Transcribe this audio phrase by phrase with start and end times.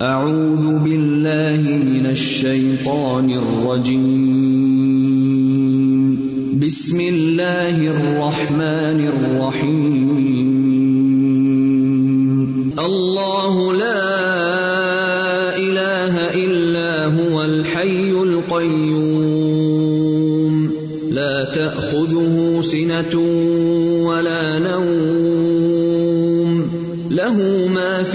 [0.00, 4.20] اعوذ باللہ من الشیطان الرجیم
[6.60, 10.12] بسم اللہ الرحمن الرحیم
[12.78, 14.04] اللہ لا
[15.56, 19.42] الہ الا هو الحی القیوم
[21.12, 23.14] لا تأخذه سنة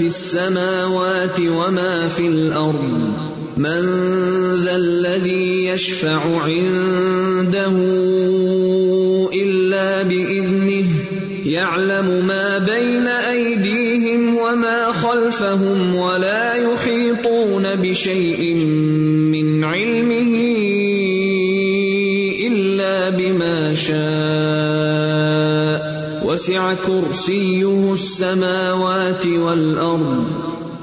[0.04, 3.14] ما في السماوات وما في الأرض
[3.56, 3.84] من
[4.64, 7.76] ذا الذي يشفع عنده
[9.32, 10.88] إلا بإذنه
[11.46, 18.54] يعلم ما بين أيديهم وما خلفهم ولا يحيطون بشيء
[19.32, 20.32] من علمه
[22.46, 24.63] إلا بما شاء
[26.34, 30.24] وسع كرسيه السماوات والأرض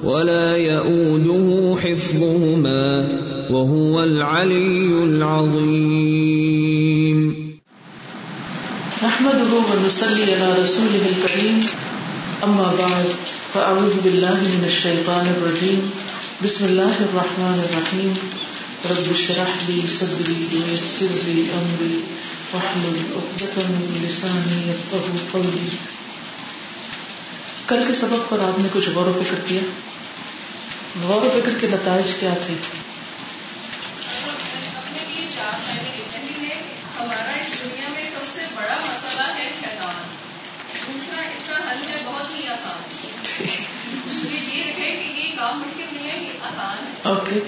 [0.04, 3.10] ولا يؤوده حفظهما
[3.52, 6.38] وهو العلي العظيم.
[9.04, 11.68] نحمده ونصلي على رسوله الكريم.
[12.44, 13.08] أما بعد،
[13.54, 15.92] فأعوذ بالله من الشيطان الرجيم.
[16.44, 18.14] بسم الله الرحمن الرحيم.
[18.92, 21.98] رب اشرح لي صدري ويسر لي أمري.
[22.54, 25.68] واحلل عقدة من لساني يفقهوا قولي.
[27.68, 29.62] کل کے سبق پر آپ نے کچھ غور و فکر کیا؟
[31.04, 32.54] غور و فکر کے نتائج کیا تھے؟
[34.78, 36.56] اپنے لیے چار لائنیں پہلی ہے
[37.00, 39.96] ہمارا اس دنیا میں سب سے بڑا مسئلہ ہے شیطان۔
[40.88, 42.82] دوسرا اس کا حل ہے بہت ہی آسان۔
[44.06, 47.40] دوسری یہ ہے کہ یہ کام مشکل نہیں ہے یہ آسان ہے۔ اوکے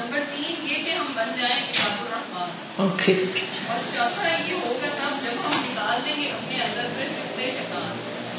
[0.00, 3.24] نمبر تین یہ کہ ہم بن جائیں عباد الرحمان اوکے
[3.66, 7.96] اور چوتھا یہ ہوگا تب جب ہم نکال دیں گے اپنے اندر سے سکتے شیطان۔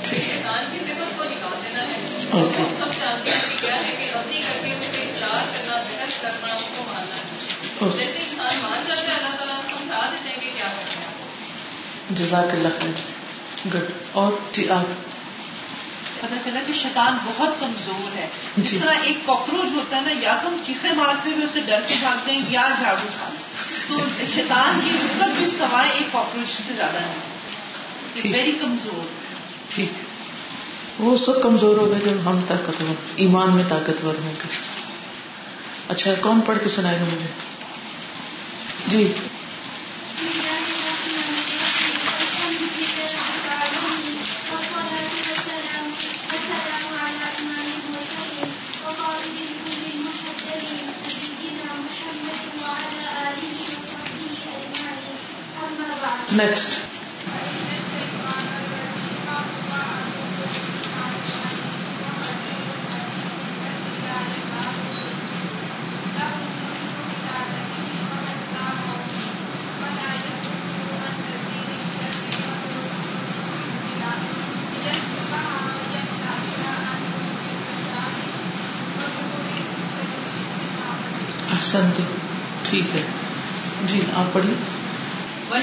[0.10, 1.98] شیطان کی صفت کو نکال دینا ہے۔
[2.32, 5.76] اوکے ہم جانتے ہیں کہ کیا ہے کہ غلطی کر کے اس پہ اصرار کرنا
[5.76, 10.30] بحث کرنا اس کو ماننا۔ ہے جیسے انسان مان جاتا ہے اللہ تعالیٰ سمجھا دیتے
[10.30, 11.12] ہیں کہ کیا کرنا ہے۔
[12.10, 13.22] جزاک اللہ خیر۔
[13.74, 14.86] گڈ اور جی آپ
[16.22, 18.28] پتا چلا کہ شیطان بہت کمزور ہے۔
[18.58, 21.60] جی۔ جس طرح ایک کاکروچ ہوتا ہے نا یا تو ہم چیخے مارتے ہوئے اسے
[21.66, 23.36] ڈر کے بھاگتے ہیں یا جھاڑو کھانا
[23.88, 27.32] تو شیطان کی مطلب بھی سوائے ایک کاکروچ سے زیادہ ہے۔
[28.24, 29.08] ویری کمزور۔
[29.68, 29.92] ٹھیک۔
[31.00, 34.48] وہ سب کمزور ہو گئے جب ہم طاقتور ایمان میں طاقتور ہوں گے۔
[35.90, 37.28] اچھا کون پڑھ کے سنائے گا مجھے؟
[38.88, 39.14] جی۔
[56.34, 56.91] نیکسٹ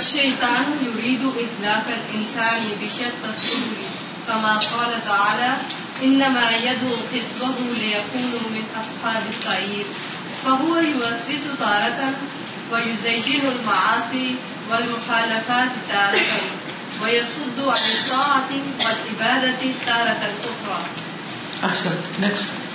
[0.08, 3.76] والشيطان يريد إهلاك الإنسان بشتى السبل
[4.28, 5.52] كما قال تعالى
[6.02, 9.86] إنما يدعو حزبه ليكونوا من أصحاب السعير.
[10.44, 12.12] فهو يوسوس تارة
[12.72, 14.34] ويزين المعاصي
[14.70, 16.40] والمخالفات تارة،
[17.02, 20.80] ويصد عن الطاعة والعبادة تارة أخرى.
[21.64, 22.67] احسن نیکسٹ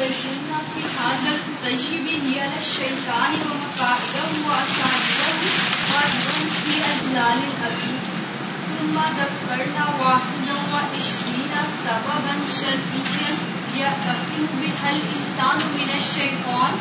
[0.00, 5.50] وقد في هذا التشبيه على الشيطان ومقاعده وأساليبه
[5.90, 6.28] قادر
[6.64, 7.96] في أجلال الأبي
[8.74, 11.52] ثم ذكرنا واحدا وعشرين
[11.84, 13.30] سببا شرعيا
[13.76, 16.72] يقسم بها الإنسان من الشيطان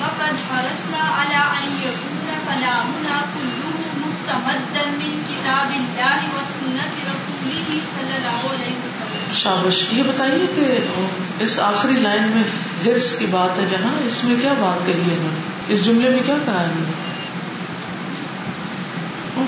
[0.00, 8.40] وقد حرصنا على أن يكون كلامنا كله مستمدا من كتاب الله وسنة رسوله صلى الله
[8.54, 10.66] عليه وسلم۔ شابش یہ بتائیے کہ
[11.40, 12.44] اس آخری لائن میں
[12.84, 16.10] ہرس کی بات ہے جہاں اس میں کیا بات کہی ہے انہوں نے؟ اس جملے
[16.10, 17.16] میں کیا کہا ہے انہوں نے؟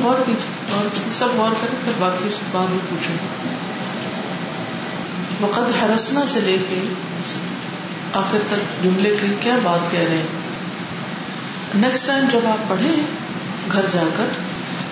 [0.03, 3.17] غور کیجیے، اور سب غور کریں، پھر باقی اس بعد میں پوچھیں۔
[5.41, 6.95] وقت ہرسنا سے لے کے
[8.13, 10.27] آخر تک جملے کی کیا بات کہہ رہے ہیں؟
[11.75, 12.97] نیکسٹ ٹائم جب آپ پڑھیں
[13.73, 14.27] گھر جا کر،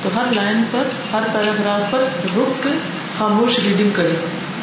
[0.03, 0.83] تو ہر لائن پر،
[1.13, 2.01] ہر پیراگراف پر
[2.37, 2.71] رک کے
[3.19, 4.46] خاموش ریڈنگ کریں۔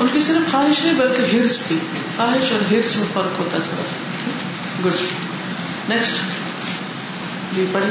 [0.00, 1.78] ان کی صرف خواہش نہیں بلکہ ہرس تھی
[2.16, 3.82] خواہش اور ہرس میں فرق ہوتا سا
[4.84, 4.92] گڈ
[5.88, 6.12] نیکسٹ
[7.54, 7.90] جی پڑھیے۔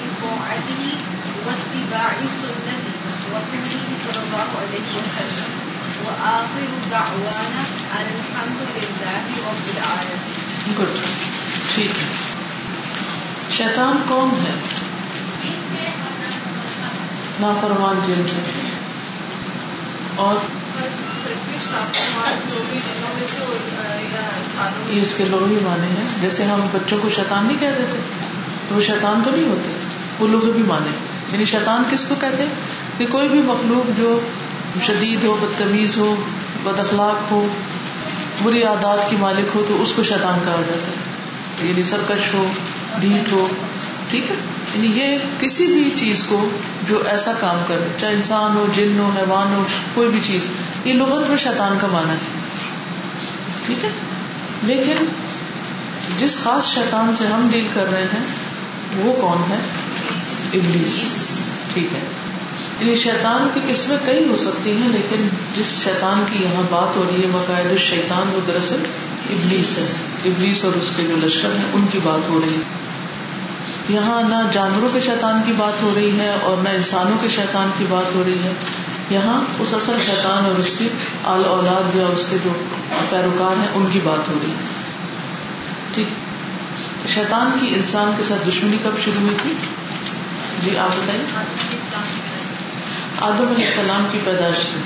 [0.00, 0.88] لطاعته
[1.46, 2.10] واتباع
[2.40, 2.98] سنته
[3.32, 5.50] رسوله صلى الله عليه وسلم.
[6.04, 10.74] وآخر دعوانا أن الحمد لله رب العالمين.
[10.78, 10.98] گڈ
[11.74, 12.27] ٹھیک ہے۔
[13.56, 14.52] شیطان کون ہے؟
[17.40, 18.40] نافرمان جن سے
[20.16, 20.34] اور
[24.90, 27.98] یہ اس کے لوگ ہی مانے ہیں۔ جیسے ہم بچوں کو شیطان نہیں کہہ دیتے
[28.70, 29.70] وہ شیطان تو نہیں ہوتے،
[30.18, 30.90] وہ لوگ بھی مانے۔
[31.32, 32.50] یعنی شیطان کس کو کہتے ہیں؟
[32.98, 34.20] کہ کوئی بھی مخلوق جو
[34.86, 36.16] شدید ہو، بدتمیز ہو،
[36.64, 37.48] بد اخلاق ہو،
[38.42, 42.48] بری عادات کی مالک ہو، تو اس کو شیطان کہا جاتا ہے۔ یعنی سرکش ہو
[43.00, 43.48] ڈھیٹ ہو
[44.08, 44.36] ٹھیک ہے؟
[44.74, 46.48] یعنی یہ کسی بھی چیز کو
[46.88, 49.64] جو ایسا کام کرے چاہے انسان ہو، جن ہو، حیوان ہو،
[49.94, 50.40] کوئی بھی چیز،
[50.84, 52.18] یہ لغت میں شیطان کا مانا ہے،
[53.66, 53.90] ٹھیک ہے؟
[54.62, 55.04] لیکن
[56.18, 58.24] جس خاص شیطان سے ہم ڈیل کر رہے ہیں،
[58.96, 59.58] وہ کون ہے؟
[60.54, 60.92] ابلیس،
[61.74, 62.00] ٹھیک ہے؟
[62.80, 67.04] یعنی شیطان کی قسمیں کئی ہو سکتی ہیں، لیکن جس شیطان کی یہاں بات ہو
[67.08, 68.82] رہی ہے باقاعدہ شیطان وہ دراصل
[69.30, 69.86] ابلیس ہے۔
[70.24, 72.87] ابلیس اور اس کے جو لشکر ہیں، ان کی بات ہو رہی ہے۔
[73.88, 77.70] یہاں نہ جانوروں کے شیطان کی بات ہو رہی ہے اور نہ انسانوں کے شیطان
[77.78, 78.52] کی بات ہو رہی ہے۔
[79.10, 80.88] یہاں اس اصل شیطان اور اس کی
[81.24, 82.50] آل اولاد یا اس کے جو
[83.10, 84.56] پیروکار ہیں، ان کی بات ہو رہی ہے۔
[85.94, 86.06] ٹھیک۔
[87.08, 89.52] شیطان کی انسان کے ساتھ دشمنی کب شروع ہوئی تھی؟
[90.64, 91.24] جی آپ بتائیے۔
[93.20, 94.80] آدم علیہ السلام کی پیدائش سے۔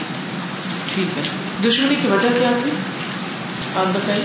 [0.94, 1.22] ٹھیک ہے۔
[1.68, 2.70] دشمنی کی وجہ کیا تھی؟
[3.76, 4.24] آپ بتائیے۔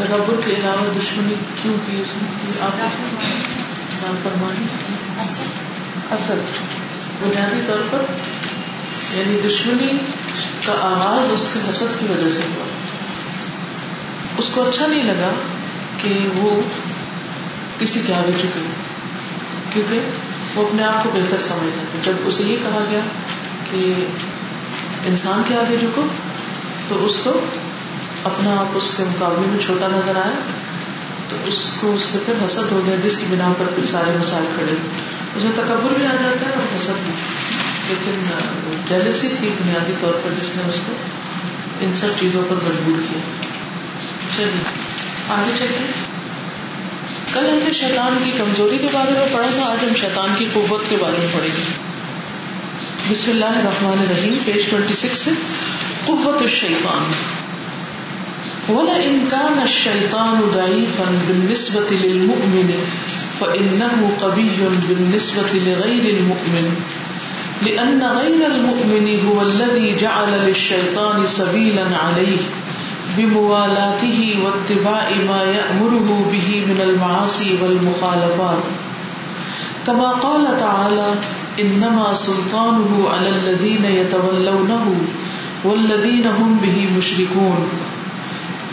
[0.00, 2.80] تکبر کے علاوہ دشمنی کیوں کی اس نے؟ آپ
[4.22, 4.66] فرمانی۔
[6.14, 6.40] اصل۔
[7.20, 8.02] بنیادی طور پر
[9.14, 9.98] یعنی دشمنی
[10.66, 12.64] کا آغاز اس کے حسد کی وجہ سے ہوا۔
[14.38, 15.30] اس کو اچھا نہیں لگا
[16.02, 16.60] کہ وہ
[17.78, 18.60] کسی کے آگے چکے
[19.72, 20.00] کیونکہ
[20.54, 23.00] وہ اپنے آپ کو بہتر سمجھتا تھا۔ جب اسے یہ کہا گیا
[23.70, 23.94] کہ
[25.06, 26.06] انسان کے آگے جھکو
[26.88, 27.40] تو اس کو
[28.24, 30.38] اپنا آپ اس کے مقابلے میں چھوٹا نظر آیا
[31.28, 34.16] تو اس کو اس سے پھر حسد ہو گیا، جس کی بنا پر پھر سارے
[34.20, 34.72] مسائل کھڑے
[35.36, 37.12] اسے تکبر بھی آ جاتا ہے اور حسد بھی۔
[37.88, 38.24] لیکن
[38.88, 40.92] جیلسی تھی بنیادی طور پر جس نے اس کو
[41.80, 43.18] ان سب چیزوں پر مجبور کیا۔
[44.36, 44.62] چلیے،
[45.28, 45.84] آگے چلتے
[47.32, 50.46] کل ہم نے شیطان کی کمزوری کے بارے میں پڑھا تھا، آج ہم شیطان کی
[50.52, 51.62] قوت کے بارے میں پڑھیں گے۔
[53.10, 55.30] بسم اللہ الرحمن الرحیم، پیج ٹوینٹی سکس سے۔
[56.06, 57.12] قوت الشیطان۔
[58.76, 62.70] وَلَئِن كَانَ الشَّيْطَانُ ضَعِيفًا بِالنِّسْبَةِ لِلْمُؤْمِنِ
[63.40, 64.58] فَإِنَّهُ قَوِيٌّ
[64.88, 66.66] بِالنِّسْبَةِ لِغَيْرِ الْمُؤْمِنِ
[67.66, 72.38] لأن غير المؤمن هو الذي جعل للشيطان سبيلا عليه
[73.18, 78.62] بموالاته واتباع ما يأمره به من المعاصي والمخالفات
[79.86, 81.14] كما قال تعالى
[81.60, 84.96] إنما سلطانه على الذين يتولونه
[85.64, 87.68] والذين هم به مشركون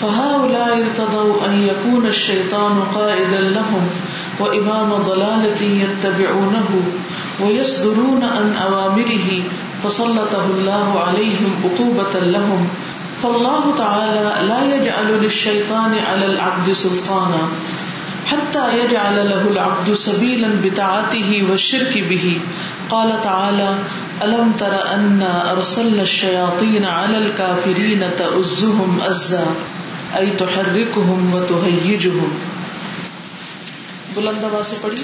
[0.01, 3.89] فهؤلاء ارتضوا أن يكون الشيطان قائدا لهم
[4.39, 6.69] وإمام ضلالة يتبعونه
[7.39, 9.29] ويصدرون عن أوامره
[9.83, 12.69] فسلطه الله عليهم عقوبة لهم
[13.23, 17.47] فالله تعالى لا يجعل للشيطان على العبد سلطانا
[18.27, 22.39] حتى يجعل له العبد سبيلا بطاعته والشرك به.
[22.89, 23.73] قال تعالى
[24.23, 29.45] ألم تر أنا أرسلنا الشياطين على الكافرين تؤزهم أزا؟
[30.17, 31.61] ائی تو رک ہوں و تو
[34.13, 35.03] بلند آواز سے پڑھی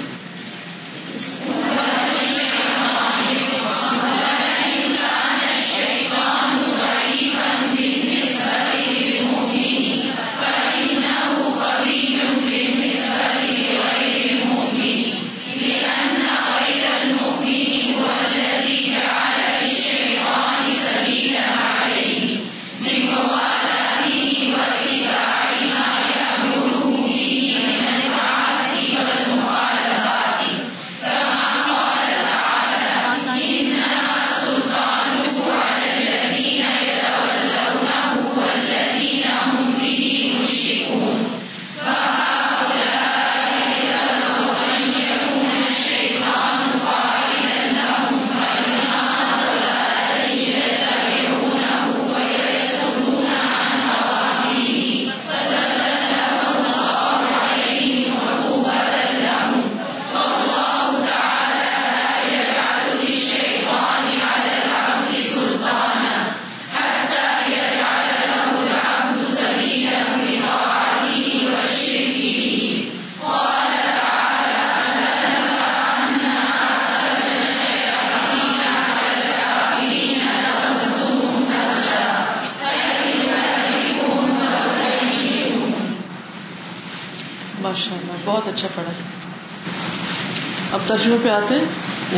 [90.96, 91.64] ترجمے پہ آتے ہیں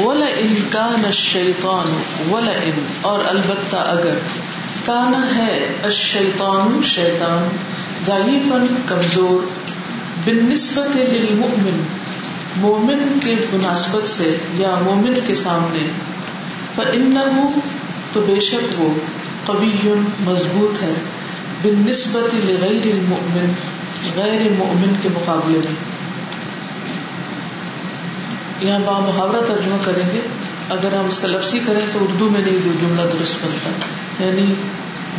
[0.04, 2.02] ولا ان کا شیطان
[2.32, 4.14] ولا ان اور البتہ اگر
[4.84, 7.48] کانا ہے الشیطان شیطان
[8.06, 9.46] ضعیفن کمزور
[10.26, 11.82] بن نسبت للمؤمن،
[12.56, 15.86] مومن کے مناسبت سے یا مومن کے سامنے،
[16.76, 17.48] فإنه
[18.12, 18.94] تو بے شک وہ
[19.46, 20.92] قوی مضبوط ہے
[21.62, 23.52] بن نسبت لغیر المؤمن،
[24.16, 25.95] غیر مؤمن کے مقابلے میں۔
[28.60, 30.20] یہاں با محاورہ ترجمہ کریں گے۔
[30.68, 33.70] اگر ہم اس کا لفظی کریں تو اردو میں نہیں، جو جملہ درست بنتا۔
[34.24, 34.54] یعنی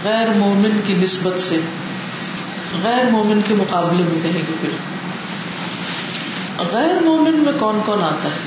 [0.03, 1.59] غیر مومن کی نسبت سے،
[2.83, 4.69] غیر مومن کے مقابلے میں کہیں گے پھر۔
[6.71, 8.37] غیر مومن میں کون کون آتا ہے؟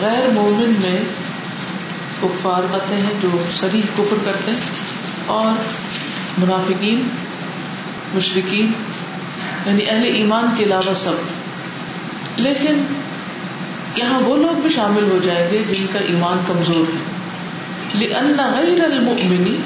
[0.00, 1.00] غیر مومن میں
[2.22, 4.58] کفار آتے ہیں جو سری کفر کرتے ہیں،
[5.26, 5.62] اور
[6.38, 7.08] منافقین
[8.14, 8.72] مشرقین
[9.66, 11.12] یعنی اہل ایمان کے علاوہ سب۔
[12.36, 12.82] لیکن
[13.98, 17.18] یہاں وہ لوگ بھی شامل ہو جائیں گے جن کا ایمان کمزور ہے۔
[17.94, 19.56] لأن غیر المؤمنی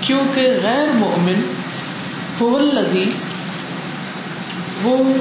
[0.00, 1.42] کیونکہ غیر مومن
[2.40, 3.10] هو الذی
[4.82, 5.14] وہ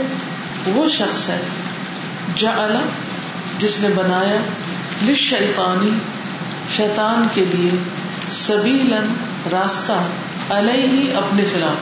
[0.65, 1.41] وہ شخص ہے،
[2.35, 2.75] جعل،
[3.59, 4.37] جس نے بنایا
[5.05, 5.99] للشیطانی
[6.75, 7.71] شیطان کے لیے
[8.31, 9.13] سبیلن
[9.51, 10.01] راستہ
[10.53, 11.77] علیہ اپنے خلاف۔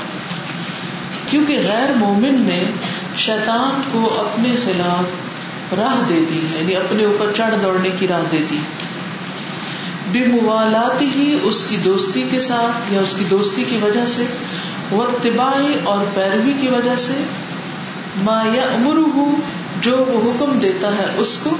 [1.31, 2.63] کیونکہ غیر مومن نے
[3.17, 5.26] شیطان کو اپنے خلاف
[5.75, 8.59] راہ دے دی یعنی اپنے اوپر چڑھ دوڑنے کی راہ دے دی
[10.11, 14.23] بے موالات ہی اس کی دوستی کے ساتھ یا اس کی دوستی کی وجہ سے
[14.91, 17.13] وہ طباعی اور پیروی کی وجہ سے
[18.23, 18.99] ما یا امر
[19.81, 21.57] جو وہ حکم دیتا ہے اس کو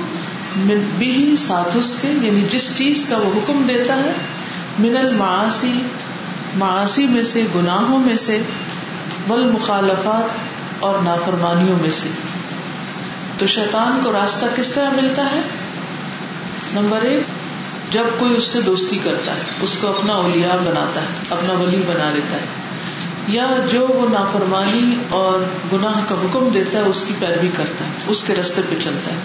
[0.98, 4.12] بھی ساتھ اس کے یعنی جس چیز کا وہ حکم دیتا ہے
[4.80, 5.82] من المعاصی
[6.56, 8.42] معاصی میں سے، گناہوں میں سے
[9.28, 12.10] بل مخالفات اور نافرمانیوں میں سے۔
[13.40, 15.42] تو شیطان کو راستہ کس طرح ملتا ہے؟
[16.74, 17.36] نمبر ایک،
[17.94, 21.84] جب کوئی اس سے دوستی کرتا ہے، اس کو اپنا اولیاء بناتا ہے، اپنا ولی
[21.88, 22.46] بنا لیتا ہے،
[23.28, 27.92] یا جو وہ نافرمانی اور گناہ کا حکم دیتا ہے، اس کی پیروی کرتا ہے،
[28.08, 29.18] اس کے رستے پہ چلتا ہے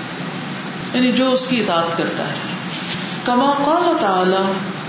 [0.95, 2.50] یعنی جو اس کی اطاعت کرتا ہے۔
[3.25, 4.42] کما قال تعالی،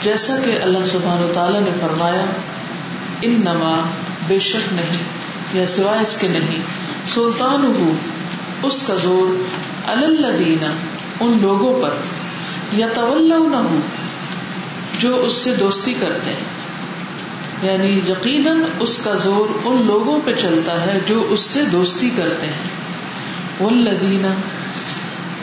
[0.04, 2.26] جیسا کہ اللہ سبحان و تعالیٰ نے فرمایا
[3.22, 3.76] ان نما
[4.28, 5.04] بے شک نہیں،
[5.54, 6.62] یا سوائے اس کے نہیں
[7.14, 7.92] سلطان ہو
[8.64, 9.44] اس کا زور
[9.90, 10.72] الدینہ
[11.20, 11.90] ان لوگوں پر
[12.74, 13.80] یا طول نہ ہو
[15.00, 16.64] جو اس سے دوستی کرتے ہیں۔
[17.64, 22.48] یعنی یقیناً اس کا زور ان لوگوں پہ چلتا ہے جو اس سے دوستی کرتے
[22.48, 22.84] ہیں۔
[23.64, 24.34] والذین،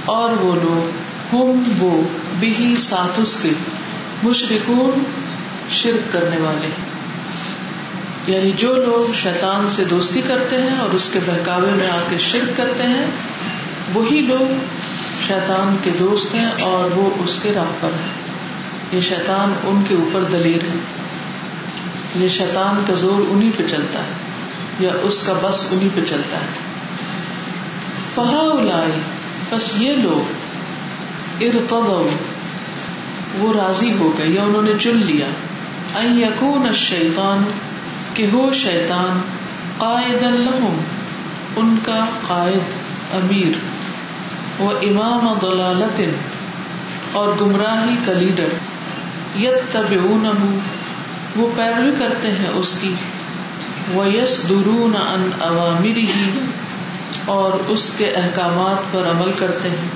[0.05, 0.89] اور وہ لوگ،
[1.33, 2.03] ہم وہ
[2.39, 3.51] بھی ساتھ اس کے
[4.23, 5.05] مشرکون
[5.71, 6.90] شرک کرنے والے ہیں۔
[8.27, 12.19] یعنی جو لوگ شیطان سے دوستی کرتے ہیں اور اس کے بہکاوے میں آ کے
[12.19, 13.07] شرک کرتے ہیں،
[13.95, 14.53] وہی لوگ
[15.29, 18.31] شیطان کے دوست ہیں اور وہ اس کے راہ پر ہیں۔
[18.93, 20.79] یہ شیطان ان کے اوپر دلیر ہے۔
[22.17, 24.13] یہ شیطان کا زور انہیں پہ چلتا ہے
[24.81, 26.47] یا اس کا بس انہیں پہ چلتا ہے۔
[28.15, 29.01] پہا الائی
[29.51, 30.33] بس یہ لوگ
[31.41, 32.07] ارتضوا،
[33.39, 35.27] وہ راضی ہو گئے یا انہوں نے چن لیا۔
[35.99, 37.43] ان یکون الشیطان
[38.21, 39.21] کہ ہو شیطان
[39.79, 40.81] قائد لهم
[41.57, 42.61] ان کا قائد
[43.15, 43.53] امیر
[44.59, 46.01] وہ امام ضلالت
[47.13, 48.49] اور گمراہی کا لیڈر
[49.39, 50.29] یتبعونہ
[51.37, 52.95] وہ پیروی کرتے ہیں اس کی
[53.93, 56.31] وہ یس درون ان عوامری ہی
[57.25, 59.89] اور اس کے احکامات پر عمل کرتے ہیں۔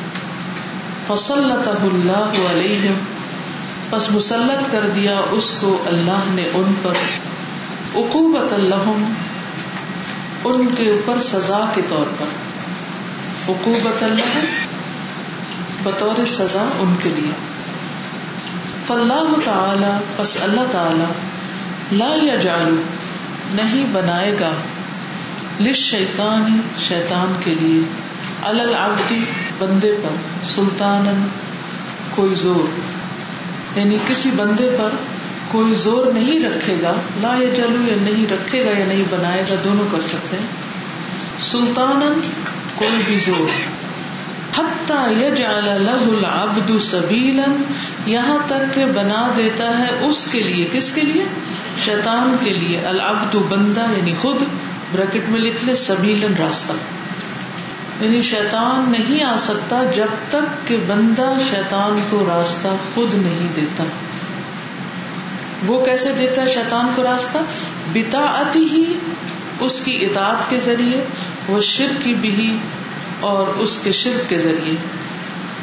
[1.07, 2.91] فصلت اللہ علیہ
[3.91, 6.93] پس مسلط کر دیا اس کو اللہ نے ان پر۔
[7.95, 9.13] عقوبت الحم
[10.45, 12.25] ان کے اوپر سزا کے طور پر۔
[13.53, 14.41] عقوبت اللہ
[15.83, 17.31] بطور سزا ان کے لیے۔
[18.87, 21.05] فلاح تعالی، پس اللہ تعالی
[21.97, 22.83] لا یا جالو
[23.55, 24.51] نہیں بنائے گا۔
[25.61, 27.83] لش شیطانی شیطان کے لیے۔
[28.43, 29.25] العبدی
[29.59, 30.15] بندے پر
[30.55, 31.27] سلطان
[32.11, 32.81] کوئی زور۔
[33.79, 34.89] یعنی کسی بندے پر
[35.55, 36.93] کوئی زور نہیں رکھے گا،
[37.23, 40.47] لا یا جلو یا نہیں رکھے گا یا نہیں بنائے گا، دونوں کر سکتے ہیں۔
[41.41, 42.21] سلطان
[42.75, 43.75] کوئی بھی زور۔
[45.21, 47.63] یجعل له العبد سبیلا،
[48.07, 51.25] یہاں تک کہ بنا دیتا ہے اس کے لیے۔ کس کے لیے؟
[51.85, 54.37] شیطان کے لیے۔ العبد بندہ یعنی خود،
[54.93, 56.73] بریکٹ میں لکھ لے سبیلن راستہ۔
[58.05, 63.85] یعنی شیطان نہیں آ سکتا جب تک کہ بندہ شیطان کو راستہ خود نہیں دیتا۔
[65.67, 67.39] وہ کیسے دیتا ہے شیطان کو راستہ؟
[67.93, 68.99] بتا ہی
[69.61, 71.05] اس کی اطاعت کے ذریعے،
[71.49, 72.57] وہ شرک کی بھی
[73.21, 74.75] اور اس کے شرک کے ذریعے۔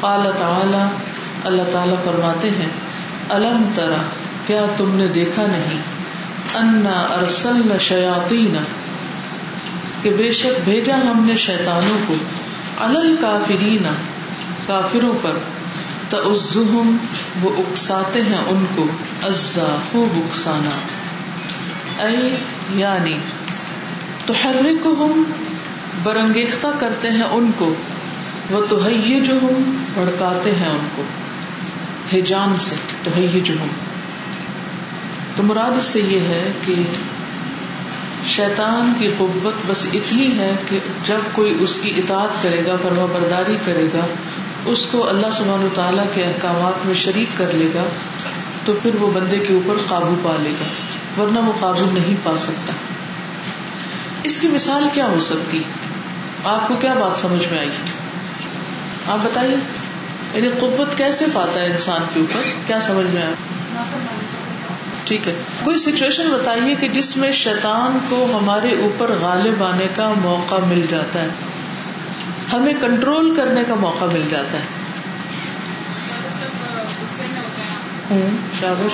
[0.00, 0.84] قال تعالی
[1.44, 2.68] اللہ تعالی فرماتے ہیں
[3.28, 4.02] الم ترا
[4.46, 5.78] کیا تم نے دیکھا نہیں؟
[6.54, 8.56] انا ارسل شیاطین
[10.02, 12.14] کہ بے شک بھیجا ہم نے شیطانوں کو۔
[12.78, 13.88] الل کافرین
[14.66, 15.32] کافروں پر۔
[16.12, 16.96] تعزہم
[17.42, 18.86] وہ اکساتے ہیں ان کو۔
[19.22, 20.70] ازا ہو اکسانا۔
[22.04, 22.36] اے
[22.74, 23.14] یعنی
[24.26, 24.34] تو
[24.84, 25.22] ہم
[26.02, 27.74] برنگیختہ کرتے ہیں ان کو۔
[28.50, 28.80] وہ تو
[29.24, 31.02] جو ہم بھڑکاتے ہیں ان کو۔
[32.12, 33.10] ہجان سے تو
[33.44, 33.68] جو ہم
[35.36, 36.74] تو مراد اس سے یہ ہے کہ
[38.28, 43.04] شیطان کی قوت بس اتنی ہے کہ جب کوئی اس کی اطاعت کرے گا فرما
[43.04, 44.06] برداری کرے گا
[44.66, 47.82] اس کو اللہ سبحانہ تعالیٰ کے احکامات میں شریک کر لے گا،
[48.64, 50.64] تو پھر وہ بندے کے اوپر قابو پا لے گا،
[51.22, 52.72] ورنہ وہ قابو نہیں پا سکتا۔
[54.22, 55.62] اس کی مثال کیا ہو سکتی؟
[56.44, 57.70] آپ کو کیا بات سمجھ میں آئی؟
[59.08, 59.56] آپ بتائیے
[60.34, 63.34] یعنی قوت کیسے پاتا ہے انسان کے اوپر؟ کیا سمجھ میں آیا
[65.04, 70.12] ٹھیک ہے۔ کوئی سچویشن بتائیے کہ جس میں شیطان کو ہمارے اوپر غالب آنے کا
[70.22, 71.28] موقع مل جاتا ہے۔
[72.52, 74.64] ہمیں کنٹرول کرنے کا موقع مل جاتا ہے۔
[78.60, 78.92] شابش۔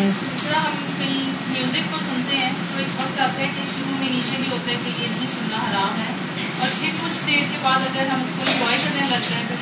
[0.06, 4.08] دوسرا ہم کہیں میوزک کو سنتے ہیں تو ایک وقت آتا ہے کہ شروع میں
[4.10, 6.12] نیچے بھی ہوتا ہے کہ یہ نہیں سننا حرام ہے۔
[6.60, 9.54] اور پھر کچھ دیر کے بعد اگر ہم اس کو انجوائے کرنے لگ جائیں تو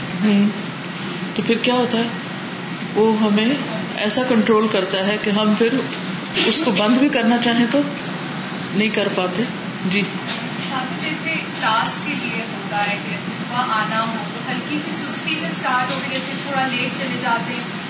[1.35, 2.07] تو پھر کیا ہوتا ہے؟
[2.95, 3.49] وہ ہمیں
[3.97, 5.69] ایسا کنٹرول کرتا ہے کہ ہم پھر
[6.47, 7.81] اس کو بند بھی کرنا چاہیں تو
[8.75, 9.45] نہیں کر پاتے۔
[9.87, 10.03] جی۔
[11.01, 15.47] جیسے کلاس کے لیے ہوتا ہے کہ صبح آنا ہو تو ہلکی سی سستی سے
[15.47, 17.81] اسٹارٹ پھر تھوڑا لیٹ چلے جاتے ہیں۔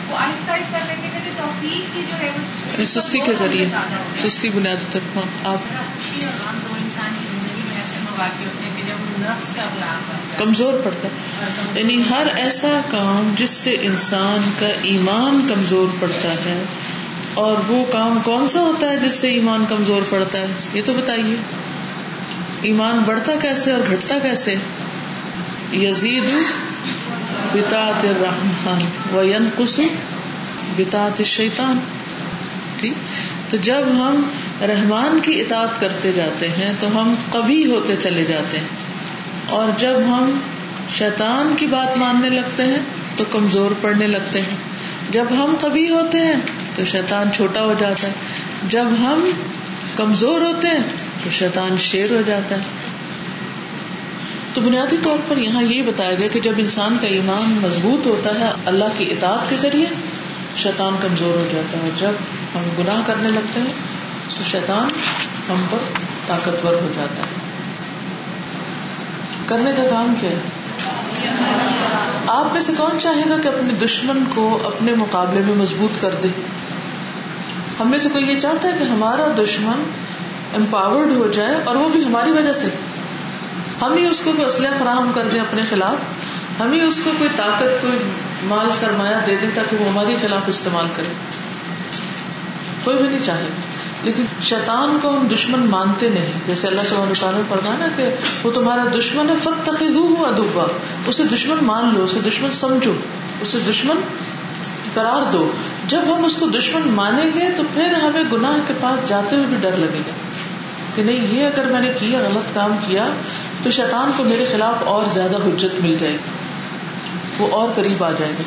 [2.85, 3.67] سستی کے ذریعے
[4.29, 5.59] سستی بنیادی تک۔ آپ۔
[10.41, 11.09] کمزور پڑتا
[11.79, 16.63] یعنی ہر ایسا کام جس سے انسان کا ایمان کمزور پڑتا ہے،
[17.35, 20.93] اور وہ کام کون سا ہوتا ہے جس سے ایمان کمزور پڑتا ہے؟ یہ تو
[20.93, 21.37] بتائیے۔
[22.63, 24.55] ایمان بڑھتا کیسے اور گھٹتا کیسے؟
[25.73, 26.25] یزید
[27.53, 29.79] بتاط الرحمن و ینقص
[30.77, 31.79] بتاط الشیطان۔
[32.81, 32.93] ٹھیک۔
[33.51, 34.23] تو جب ہم
[34.63, 38.80] رحمان کی اطاعت کرتے جاتے ہیں، تو ہم کبھی ہوتے چلے جاتے ہیں۔
[39.51, 40.41] اور جب ہم
[40.95, 42.79] شیطان کی بات ماننے لگتے ہیں
[43.17, 44.57] تو کمزور پڑنے لگتے ہیں۔
[45.11, 46.35] جب ہم کبھی ہوتے ہیں
[46.75, 48.13] تو شیطان چھوٹا ہو جاتا ہے۔
[48.69, 49.31] جب ہم
[49.97, 50.83] کمزور ہوتے ہیں
[51.25, 52.61] تو شیطان شیر ہو جاتا ہے۔
[54.55, 58.41] تو بنیادی طور پر یہاں یہ بتایا گیا کہ جب انسان کا ایمان مضبوط ہوتا
[58.41, 59.87] ہے اللہ کی اطاعت کے ذریعے،
[60.57, 62.13] شیطان کمزور ہو جاتا ہے۔ جب
[62.55, 63.73] ہم گناہ کرنے لگتے ہیں
[64.39, 64.89] تو شیطان
[65.51, 65.79] ہم پر
[66.27, 67.40] طاقتور ہو جاتا ہے۔
[69.51, 70.39] کرنے کا کام کیا ہے؟
[72.27, 76.15] آپ میں سے کون چاہے گا کہ اپنے دشمن کو اپنے مقابلے میں مضبوط کر
[76.23, 76.29] دے؟
[77.81, 79.83] ہم میں سے کوئی یہ چاہتا ہے کہ ہمارا دشمن
[80.55, 82.69] امپاورڈ ہو جائے اور وہ بھی ہماری وجہ سے۔
[83.83, 85.97] ہم ہی اس کو کوئی اسلحہ فراہم کر دیں اپنے خلاف۔
[86.61, 87.99] ہم ہی اس کو کوئی طاقت، کوئی
[88.43, 91.13] مال سرمایہ دے دیں تاکہ وہ ہمارے خلاف استعمال کرے۔
[92.85, 93.49] کوئی بھی نہیں چاہے۔
[94.03, 98.09] لیکن شیطان کو ہم دشمن مانتے نہیں۔ جیسے اللہ سب تعالیٰ پڑھا نا کہ
[98.43, 100.65] وہ تمہارا دشمن ہے فت ہوا ادبا
[101.07, 102.93] اسے دشمن مان لو، اسے دشمن سمجھو۔
[103.41, 103.97] اسے دشمن
[104.95, 105.51] قرار دو۔
[105.87, 109.47] جب ہم اس کو دشمن مانیں گے تو پھر ہمیں گناہ کے پاس جاتے ہوئے
[109.47, 110.11] بھی ڈر لگے گا۔
[110.95, 113.09] کہ نہیں، یہ اگر میں نے کیا، غلط کام کیا،
[113.63, 118.11] تو شیطان کو میرے خلاف اور زیادہ حجت مل جائے گی۔ وہ اور قریب آ
[118.11, 118.43] جائے گا۔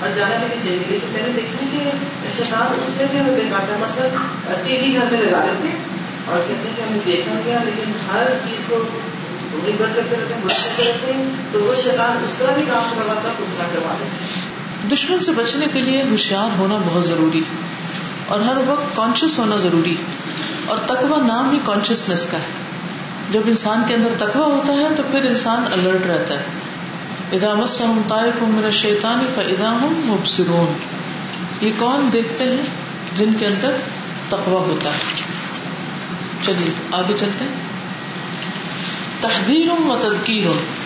[0.00, 3.34] اور جانا بھی نہیں چاہیے۔ لیکن میں نے دیکھا کہ شیطان اس میں بھی ہمیں
[3.34, 4.08] بیکاتا مثلاً
[4.66, 5.68] ٹی وی گھر میں لگا لیتے
[6.26, 8.84] اور کہتے ہیں کہ ہمیں دیکھا گیا، لیکن ہر چیز کو
[9.64, 12.94] غیبت کرتے رہتے ہیں برا کرتے رہتے ہیں۔ تو وہ شیطان اس طرح بھی کام
[12.96, 17.40] کرواتا دوسرا کروا دیتے دشمن سے بچنے کے لیے ہوشیار ہونا بہت ضروری
[18.26, 19.94] اور ہر وقت کانشیس ہونا ضروری
[20.66, 22.66] اور تقوا نام ہی کانشیسنیس کا ہے۔
[23.30, 26.44] جب انسان کے اندر تقوا ہوتا ہے تو پھر انسان الرٹ رہتا ہے۔
[27.32, 30.72] ادامت ہم طائف ہوں شیطان ادا ہوں مبصرون۔
[31.60, 32.62] یہ کون دیکھتے ہیں
[33.18, 33.70] جن کے اندر
[34.28, 35.22] تقوا ہوتا ہے؟
[36.42, 37.66] چلیے، آگے چلتے ہیں۔
[39.20, 40.76] تحدیر و تدکیر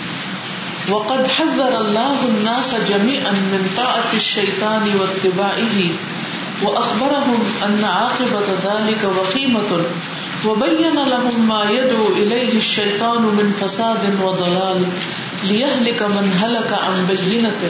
[0.90, 5.88] وقد حذر اللہ الناس جميعا من طاعة الشيطان واتباعه
[6.62, 9.83] واخبرهم ان عاقبة ذلك وخيمة
[10.44, 14.85] وبين لهم ما يدعو إليه الشيطان من فساد وضلال
[15.44, 17.61] ليهلك من هلك عن بينة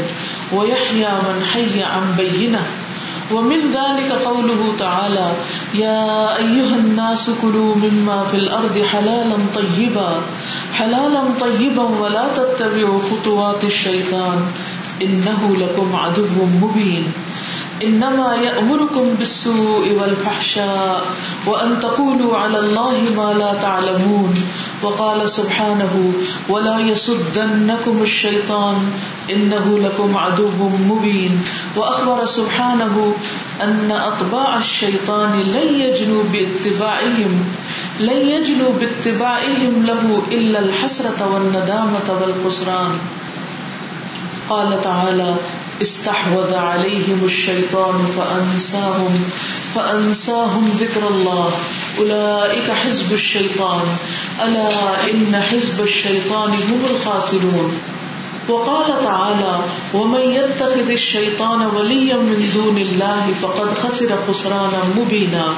[0.53, 2.63] ويحيى من حي عن بينة
[3.33, 5.33] ومن ذلك قوله تعالى
[5.75, 10.11] يا أيها الناس كلوا مما في الأرض حلالا طيبا
[10.75, 14.39] حلالا طيبا ولا تتبعوا خطوات الشيطان
[15.03, 16.27] إنه لكم عدو
[16.63, 17.13] مبين
[17.83, 21.07] انما يأمركم بالسوء والفحشاء
[21.47, 24.35] وان تقولوا على الله ما لا تعلمون
[24.83, 26.13] وقال سبحانه
[26.49, 28.77] ولا يصدنكم الشيطان
[29.33, 31.43] انه لكم عدو مبين
[31.77, 33.15] واخبر سبحانه
[33.63, 37.45] ان اطباع الشيطان لن يجنوا باتباعهم
[38.01, 42.99] لن يجنوا باتباعهم له الا الحسرة والندامة والخسران
[44.49, 45.35] قال تعالى
[45.83, 49.31] استحوذ عليهم الشيطان فأنساهم
[49.75, 51.51] فأنساهم ذكر الله.
[51.99, 53.87] أولئك حزب الشيطان.
[54.45, 54.71] ألا
[55.11, 57.73] إن حزب الشيطان هم الخاسرون.
[58.49, 59.61] وقال تعالى
[59.95, 65.55] ومن يتخذ الشيطان وليا من دون الله فقد خسر خسرانا مبينا.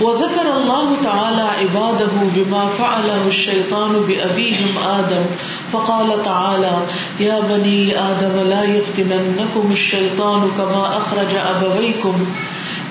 [0.00, 5.24] وذكر الله تعالى عباده بما فعله الشيطان بأبيهم آدم،
[5.72, 6.78] فقال تعالى
[7.20, 12.26] يا بني آدم لا يفتننكم الشيطان كما أخرج أبويكم،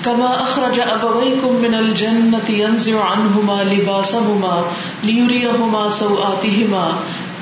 [0.04, 4.64] كما أخرج أبويكم من الجنة ينزع عنهما لباسهما
[5.04, 6.92] ليريهما سوآتهما،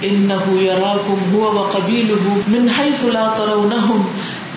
[0.05, 4.09] إنه يراكم هو وقبيله من حيث لا ترونهم،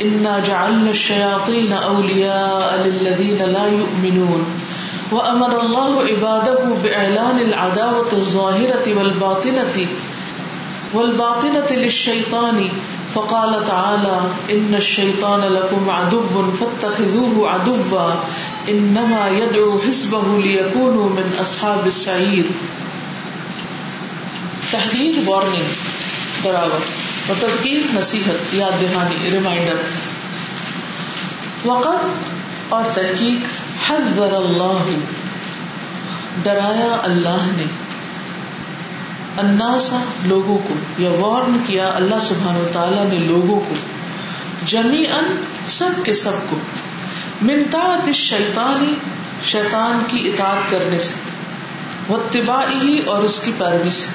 [0.01, 4.60] إنا جعلنا الشياطين أولياء للذين لا يؤمنون.
[5.11, 9.87] وأمر الله عباده بإعلان العداوة الظاهرة والباطنة
[10.93, 12.69] والباطنة للشيطان،
[13.15, 14.21] فقال تعالى
[14.51, 16.21] إن الشيطان لكم عدو
[16.59, 18.13] فاتخذوه عدوا،
[18.69, 22.45] إنما يدعو حزبه ليكونوا من أصحاب السعير.
[24.71, 25.71] تحریر وارننگ
[26.43, 26.83] برابر
[27.27, 29.75] اور تدقیق نصیحت، یاد دہانی ریمائنڈر
[31.65, 32.05] وقت
[32.69, 33.39] اور تحقیق
[33.91, 34.83] حذر اللہ.
[36.43, 37.65] ڈرایا اللہ نے.
[39.37, 43.75] اناسا لوگوں کو یا وارن کیا اللہ سبحان و تعالیٰ نے لوگوں کو.
[44.65, 46.59] جمی ان سب کے سب کو.
[47.41, 48.93] منتا شیطانی
[49.45, 51.13] شیطان کی اطاعت کرنے سے.
[52.07, 52.17] وہ
[52.81, 54.11] ہی اور اس کی پیروی سے.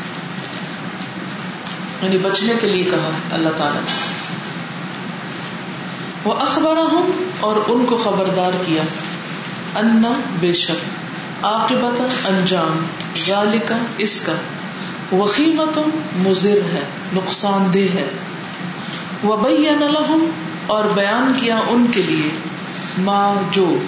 [2.03, 3.93] یعنی بچنے کے لیے کہا اللہ تعالیٰ نے.
[6.25, 8.83] وہ اخبار ہوں اور ان کو خبردار کیا.
[9.77, 12.85] انا بے شک عاقبت انجام،
[13.27, 14.33] ذالکا اس کا۔
[15.17, 15.79] وخیمت
[16.17, 16.81] مضر ہے،
[17.12, 18.05] نقصان دہ ہے۔
[19.25, 20.31] وبین لہم
[20.67, 22.29] اور بیان کیا ان کے لیے
[22.99, 23.79] ماں جو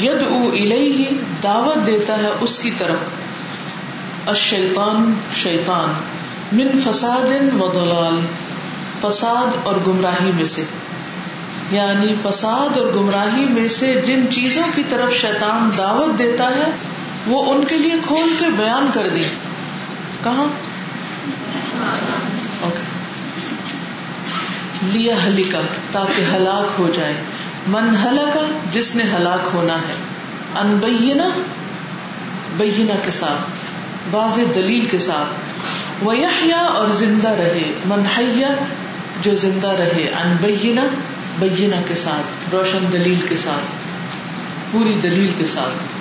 [0.00, 1.04] ید او الیہ
[1.42, 2.98] دعوت دیتا ہے اس کی طرف۔
[4.28, 5.92] الشیطان، شیطان،
[6.52, 8.20] من فساد و دلال
[9.00, 10.64] فساد اور گمراہی میں سے۔
[11.70, 16.70] یعنی فساد اور گمراہی میں سے جن چیزوں کی طرف شیطان دعوت دیتا ہے،
[17.26, 19.22] وہ ان کے لیے کھول کے بیان کر دی۔
[20.24, 20.44] کہاں؟
[24.92, 25.60] لیا ہلیکا
[25.92, 27.14] تاکہ ہلاک ہو جائے۔
[27.66, 29.92] من ہلکا جس نے ہلاک ہونا ہے۔
[30.60, 30.78] ان
[32.56, 33.40] بینا کے ساتھ،
[34.14, 35.28] واضح دلیل کے ساتھ۔
[36.04, 36.12] وہ
[36.56, 38.48] اور زندہ رہے۔ من حیا
[39.22, 40.82] جو زندہ رہے۔ ان بینا
[41.38, 43.66] بینہ کے ساتھ، روشن دلیل کے ساتھ،
[44.72, 46.00] پوری دلیل کے ساتھ۔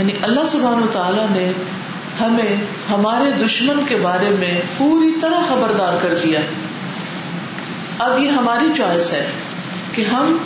[0.00, 1.52] یعنی اللہ سبحان و تعالی نے
[2.20, 2.56] ہمیں
[2.90, 6.40] ہمارے دشمن کے بارے میں پوری طرح خبردار کر دیا۔
[7.98, 9.26] اب یہ ہماری چوائس ہے
[9.92, 10.36] کہ ہم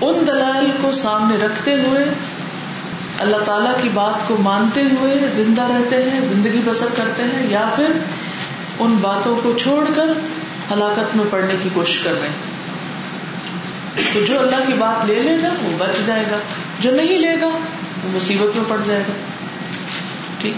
[0.00, 2.04] ان دلائل کو سامنے رکھتے ہوئے،
[3.18, 7.68] اللہ تعالی کی بات کو مانتے ہوئے زندہ رہتے ہیں، زندگی بسر کرتے ہیں، یا
[7.76, 7.92] پھر
[8.78, 10.06] ان باتوں کو چھوڑ کر
[10.72, 12.49] ہلاکت میں پڑنے کی کوشش کر رہے ہیں۔
[14.14, 16.36] تو جو اللہ کی بات لے لے گا، وہ بچ جائے گا۔
[16.80, 19.12] جو نہیں لے گا، وہ مصیبت میں پڑ جائے گا۔
[20.40, 20.54] ٹھیک۔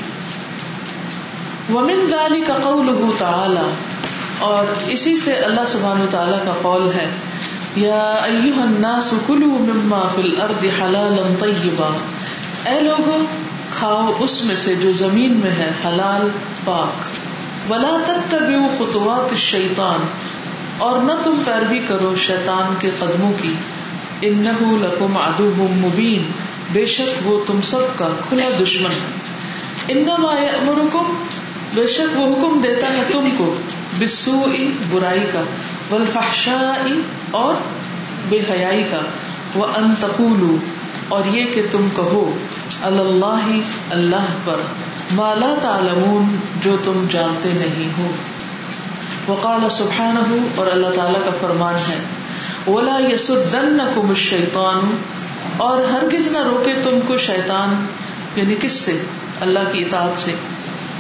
[1.75, 3.71] ومن گالی کا قول تعالی
[4.39, 7.07] اور اسی سے اللہ سبحان و تعالیٰ کا قول ہے۔
[7.77, 11.97] یا ایوہ الناس کلو مما فی الارض حلالا طیبا۔
[12.71, 13.25] اے لوگو،
[13.71, 16.29] کھاؤ اس میں سے جو زمین میں ہے، حلال،
[16.65, 17.23] پاک۔
[17.73, 20.32] ولا تتبعوا خطوات الشیطان۔
[20.83, 23.55] اور نہ تم پیروی کرو شیطان کے قدموں کی۔
[24.23, 26.31] ان لکم ادو مبین۔
[26.73, 28.91] بے شک وہ تم سب کا کھلا دشمن
[29.89, 31.15] ان امرکم
[31.75, 33.55] بے شک وہ حکم دیتا ہے تم کو۔
[33.99, 34.47] بسو
[34.91, 35.43] برائی کا۔
[35.91, 36.75] ولفاشا
[37.31, 37.55] اور
[38.29, 39.01] بے حیائی کا۔
[39.55, 40.57] وہ انتقول
[41.09, 42.37] اور یہ کہ تم کہو،
[42.83, 44.61] اللہ اللہ پر۔
[45.13, 48.11] مالا تعلمون جو تم جانتے نہیں ہو۔
[49.29, 51.99] وقال سبحانہ اور اللہ تعالیٰ کا فرمان ہے،
[52.71, 54.97] ولا يسدنكم الشیطان
[55.57, 57.87] اور ہرگز نہ روکے تم کو شیطان
[58.37, 59.03] یعنی کس سے؟
[59.41, 60.31] اللہ کی اطاعت سے۔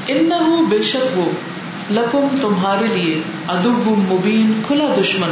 [0.06, 1.30] انه بے شک وہ
[1.90, 5.30] لکم تمہارے لیے ادب مبین، کھلا دشمن۔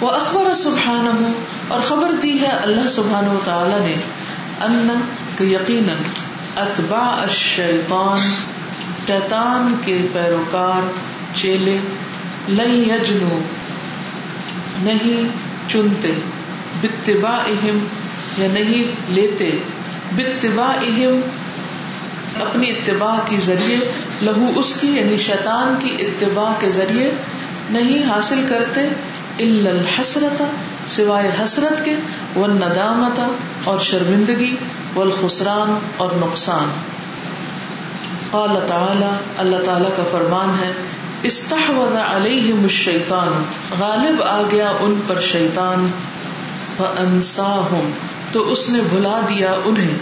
[0.00, 1.32] وہ اخبر سبحانہ
[1.68, 3.94] اور خبر دی ہے اللہ سبحانہ و تعالی نے
[4.60, 5.00] ان
[5.38, 5.96] کہ یقیناً
[6.56, 8.18] اتباع الشیطان
[9.06, 11.76] شیطان کے پیروکار چیلے،
[12.48, 13.40] لن یجنو،
[14.82, 15.28] نہیں
[15.70, 16.12] چنتے
[16.80, 17.38] بتبا
[18.38, 19.50] یا نہیں لیتے
[20.16, 20.72] بتبا
[22.40, 23.78] اپنی اتباع کے ذریعے،
[24.22, 27.10] لہو اس کی یعنی شیطان کی اتباع کے ذریعے
[27.70, 28.80] نہیں حاصل کرتے
[29.38, 30.42] الحسرت،
[30.88, 31.94] سوائے حسرت کے
[32.36, 33.26] و ندامتا
[33.64, 34.56] اور شرمندگی
[34.96, 35.02] و
[35.96, 36.70] اور نقصان۔
[38.30, 40.72] قال تعالی، اللہ تعالی کا فرمان ہے
[41.22, 43.44] استحوذ علیہم الشیطان،
[43.78, 45.86] غالب آ گیا ان پر شیطان،
[46.76, 47.90] فانساہم،
[48.32, 49.98] تو اس نے بھلا دیا انہیں،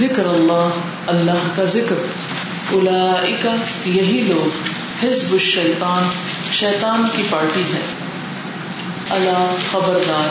[0.00, 0.68] ذکر اللہ
[1.06, 1.94] اللہ کا ذکر۔
[2.72, 3.46] اولئک
[3.84, 4.68] یہی لوگ،
[5.04, 6.08] حزب الشیطان،
[6.52, 7.80] شیطان کی پارٹی ہے۔
[9.10, 10.28] اللہ خبردار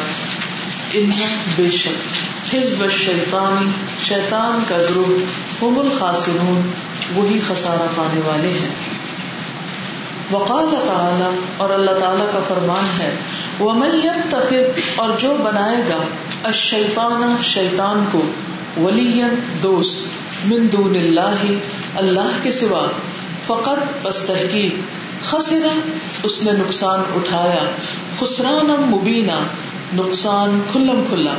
[0.94, 3.72] انہا بے شک، حزب الشیطان،
[4.04, 5.20] شیطان کا گروہ
[5.64, 6.72] هم الخاسرون،
[7.16, 8.99] وہی خسارہ پانے والے ہیں۔
[10.32, 13.12] وقال تعالی، اور اللہ تعالی کا فرمان ہے،
[13.60, 15.98] ومن يتخذ، اور جو بنائے گا،
[16.44, 18.22] الشیطان، شیطان کو
[18.84, 19.24] ولی
[19.64, 21.42] دوست، من دون اللہ
[21.96, 22.86] اللہ کے سوا،
[23.48, 24.74] فقط بس تحقیق
[25.26, 25.72] خسرا
[26.24, 27.64] اس نے نقصان اٹھایا
[28.20, 29.40] خسران مبینہ
[29.94, 31.34] نقصان کھلم کھلا۔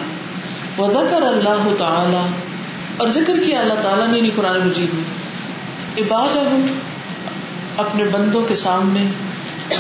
[0.79, 2.25] وذکر اللہ تعالی
[2.97, 6.37] اور ذکر کیا اللہ تعالیٰ نے یعنی قرآن مجید میں عباد
[7.81, 9.07] اپنے بندوں کے سامنے۔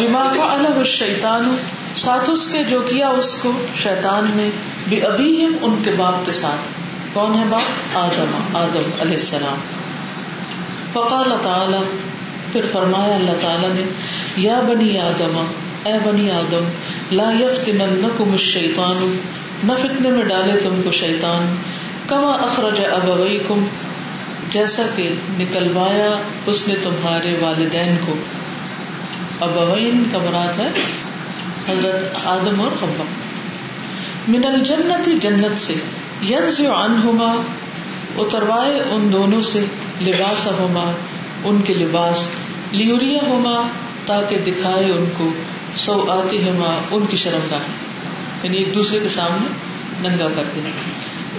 [0.00, 1.56] بما فعلہ الشیطان،
[1.96, 4.50] ساتھ اس کے جو کیا اس کو، شیطان نے
[4.88, 6.80] بے ابھی ہم ان کے باپ کے ساتھ۔
[7.12, 9.56] کون ہے باپ؟ آدم آدم علیہ السلام۔
[10.92, 11.76] فقال تعالی،
[12.52, 13.82] پھر فرمایا اللہ تعالیٰ نے،
[14.36, 15.44] یا بنی آدم،
[15.84, 16.68] اے بنی آدم،
[17.12, 19.16] لا یفتننکم الشیطان،
[19.64, 21.56] نہ فتنے میں ڈالے تم کو شیطان۔
[22.06, 23.64] کما اخرج ابویکم
[24.52, 25.08] جیسا کہ
[25.38, 26.10] نکلوایا
[26.46, 28.14] اس نے تمہارے والدین کو۔
[29.40, 30.68] ابوین کا مراد ہے
[31.68, 33.04] حضرت آدم اور حبا
[34.28, 35.74] من الجنت جنت سے
[36.28, 37.42] ینز عنہما،
[38.18, 39.64] اتروائے ان دونوں سے
[40.02, 40.92] لباس ہوما
[41.44, 42.28] ان کے لباس
[42.72, 43.68] لیوریا ہوما
[44.06, 45.30] تاکہ دکھائے ان کو
[45.76, 47.68] سو آتی ہما ان کی شرم گاہ
[48.42, 50.70] یعنی ایک دوسرے کے سامنے ننگا کر دینا۔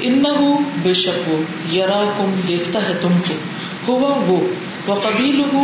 [0.02, 0.24] ان
[0.84, 1.38] بے شک وہ
[1.76, 3.34] یرا کم دیکھتا ہے تم کو،
[3.88, 4.48] ہوا وہ
[4.88, 5.64] وہ قبیل ہو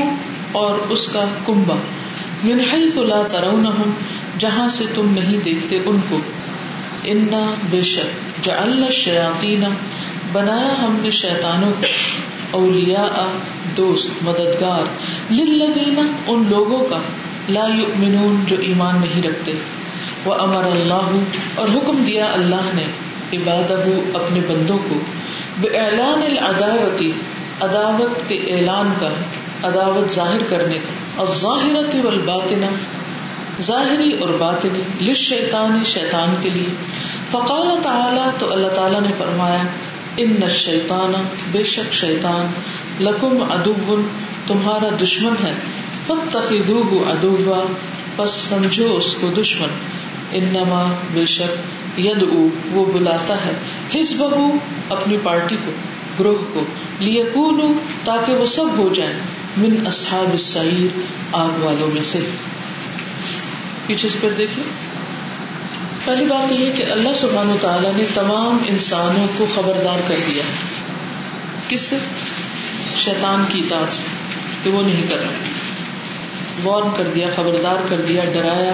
[0.51, 1.75] اور اس کا کمبا
[2.43, 3.65] منہی تو لا ترون
[4.39, 6.19] جہاں سے تم نہیں دیکھتے ان کو۔
[7.03, 9.63] انا بے شک جعلنا الشیاطین،
[10.31, 11.85] بنایا ہم نے شیطانوں کو۔
[12.51, 13.37] اولیاء،
[13.77, 14.81] دوست، مددگار۔
[15.33, 16.99] للذین، ان لوگوں کا
[17.49, 19.51] لا یؤمنون جو ایمان نہیں رکھتے۔
[20.25, 21.19] وہ امر اللہ
[21.55, 23.73] اور حکم دیا اللہ نے۔ عبادہ
[24.13, 24.99] اپنے بندوں کو
[25.59, 27.11] بے اعلان العداوتی،
[27.61, 29.09] عداوت کے اعلان کا،
[29.63, 32.65] عداوت ظاہر کرنے کا الظاہرت والباطنہ،
[33.61, 35.33] ظاہری اور باطنی لش
[35.85, 36.75] شیطان کے لیے۔
[37.31, 39.63] فقال تعالی، تو اللہ تعالیٰ نے فرمایا
[40.17, 41.11] ان شیطان
[41.51, 42.47] بے شک شیطان،
[43.03, 44.01] لکم ادب
[44.47, 45.51] تمہارا دشمن ہے
[46.07, 47.65] فتخذوه ادوا
[48.15, 49.67] پس سمجھو اس کو دشمن۔
[50.31, 52.23] انما بے شک ید
[52.71, 53.51] وہ بلاتا ہے۔
[53.99, 54.57] ہز بہو
[54.89, 55.71] اپنی پارٹی کو،
[56.19, 56.63] گروہ کو۔
[56.99, 57.23] لیے
[58.03, 59.13] تاکہ وہ سب ہو جائیں۔
[59.57, 60.99] من اصحاب السعیر،
[61.31, 62.19] آگ والوں میں سے۔
[63.87, 64.63] پیچھے سے پھر دیکھیے۔
[66.05, 70.43] پہلی بات یہ کہ اللہ سبحانہ تعالیٰ نے تمام انسانوں کو خبردار کر دیا
[71.69, 71.97] کس سے؟
[72.97, 74.03] شیطان کی اطاعت سے،
[74.63, 75.35] کہ وہ نہیں کر رہے۔
[76.63, 78.73] وارن کر دیا، خبردار کر دیا، ڈرایا۔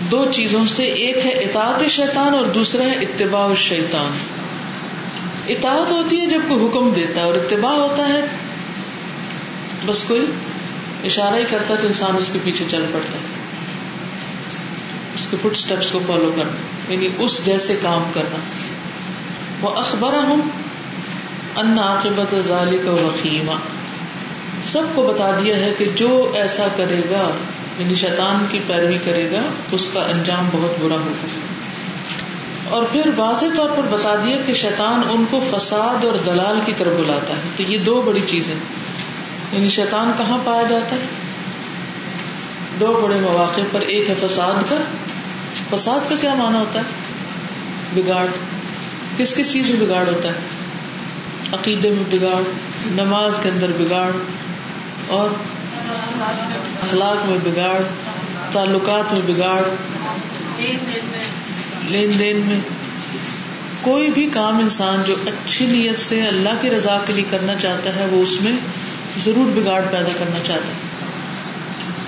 [0.00, 4.10] دو چیزوں سے ایک ہے اطاعت شیطان اور دوسرا ہے اتباع شیطان
[5.48, 8.20] اطاعت ہوتی ہے جب کوئی حکم دیتا ہے اور اتباع ہوتا ہے۔
[9.86, 10.26] بس کوئی
[11.04, 13.22] اشارہ ہی کرتا تو انسان اس کے پیچھے چل پڑتا ہے۔
[15.14, 18.36] اس کے فٹ اسٹیپس کو فالو کرنا یعنی اس جیسے کام کرنا۔
[19.60, 20.36] وہ اخبار ہوں
[21.56, 23.56] ان عاقبت ذالک وخیمہ
[24.64, 27.30] سب کو بتا دیا ہے کہ جو ایسا کرے گا
[27.78, 29.40] یعنی شیطان کی پیروی کرے گا،
[29.72, 31.26] اس کا انجام بہت برا ہوگا۔
[32.70, 36.72] اور پھر واضح طور پر بتا دیا کہ شیطان ان کو فساد اور دلال کی
[36.78, 38.54] طرف بلاتا ہے۔ تو یہ دو بڑی چیزیں
[39.52, 41.00] یعنی شیطان کہاں پایا جاتا ہے؟
[42.80, 44.76] دو بڑے مواقع پر، ایک ہے فساد کا۔
[45.76, 46.84] فساد کا کیا مانا ہوتا ہے؟
[47.94, 48.26] بگاڑ۔
[49.16, 50.34] کس کس چیز میں بگاڑ ہوتا ہے؟
[51.52, 52.42] عقیدے میں بگاڑ،
[52.86, 54.10] نماز کے اندر بگاڑ
[55.08, 55.28] اور
[56.82, 57.82] اخلاق میں بگاڑ،
[58.52, 59.62] تعلقات میں بگاڑ،
[61.88, 62.60] لین دین میں۔
[63.80, 67.96] کوئی بھی کام انسان جو اچھی نیت سے اللہ کی رضا کے لیے کرنا چاہتا
[67.96, 68.52] ہے، وہ اس میں
[69.18, 70.90] ضرور بگاڑ پیدا کرنا چاہتا ہے۔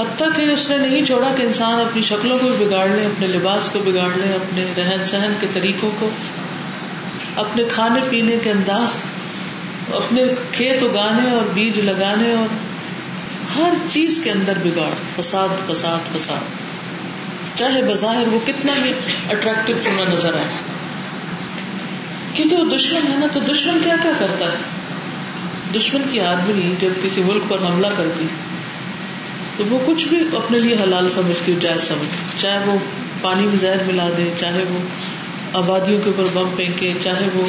[0.00, 3.70] حتیٰ کہ اس نے نہیں چھوڑا کہ انسان اپنی شکلوں کو بگاڑ لے، اپنے لباس
[3.72, 6.10] کو بگاڑ لے، اپنے رہن سہن کے طریقوں کو،
[7.36, 8.96] اپنے کھانے پینے کے انداز
[9.94, 12.46] اپنے کھیت اگانے اور بیج لگانے اور
[13.56, 16.62] ہر چیز کے اندر بگاڑ، فساد فساد فساد۔
[17.58, 18.92] چاہے بظاہر وہ کتنا بھی
[19.30, 20.46] اٹریکٹو کیوں نہ نظر آئے۔
[22.34, 24.56] کیونکہ وہ دشمن ہے نا، تو دشمن کیا کیا کرتا ہے؟
[25.74, 28.26] دشمن کی آدمی جب کسی ملک پر حملہ کرتی۔
[29.56, 32.78] تو وہ کچھ بھی اپنے لیے حلال سمجھتی، جائز سمجھ چاہے وہ
[33.20, 34.78] پانی میں زہر ملا دے، چاہے وہ
[35.52, 37.46] آبادیوں کے اوپر بم پھینکے، چاہے وہ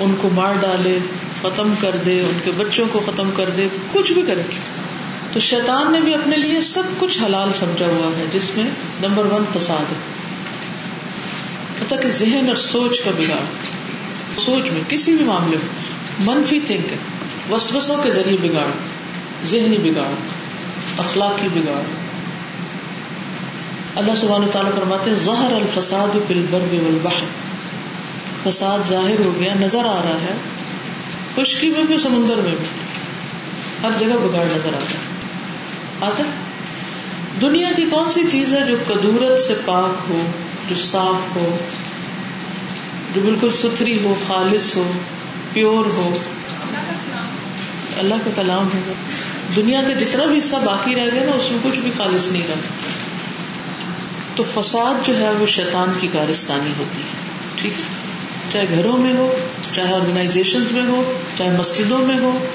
[0.00, 0.98] ان کو مار ڈالے،
[1.42, 4.42] ختم کر دے، ان کے بچوں کو ختم کر دے، کچھ بھی کرے۔
[5.32, 8.64] تو شیطان نے بھی اپنے لیے سب کچھ حلال سمجھا ہوا ہے، جس میں
[9.00, 10.20] نمبر ون فساد ہے۔
[12.02, 13.40] کہ ذہن اور سوچ کا بگاڑ
[14.36, 15.68] سوچ میں کسی بھی معاملے میں
[16.18, 16.94] منفی تھنک
[17.52, 18.66] وسوسوں کے ذریعے بگاڑ،
[19.46, 20.12] ذہنی بگاڑ،
[20.98, 21.82] اخلاقی بگاڑ۔
[23.96, 27.24] اللہ سبحانہ تعالیٰ فرماتے ظہر الفساد فی البر والبحر۔
[28.50, 30.34] فساد ظاہر ہو گیا، نظر آ رہا ہے،
[31.36, 32.66] خشکی میں بھی سمندر میں بھی۔
[33.82, 35.09] ہر جگہ بگاڑ نظر آتا ہے۔
[36.00, 36.22] آتا
[37.40, 40.26] دنیا کی کون سی چیز ہے جو کدورت سے پاک ہو،
[40.70, 41.56] جو صاف ہو،
[43.14, 44.90] جو بالکل ستھری ہو، خالص ہو،
[45.52, 46.12] پیور ہو؟
[47.98, 48.92] اللہ کا کلام ہوگا
[49.56, 52.42] دنیا کا جتنا بھی حصہ باقی رہ گیا نا، اس میں کچھ بھی خالص نہیں
[52.48, 52.90] رہتا۔
[54.36, 57.16] تو فساد جو ہے، وہ شیطان کی کارستانی ہوتی ہے۔
[57.56, 57.72] ٹھیک
[58.52, 59.36] چاہے گھروں میں ہو،
[59.74, 62.46] چاہے آرگنائزیشن میں ہو، چاہے مسجدوں میں ہو،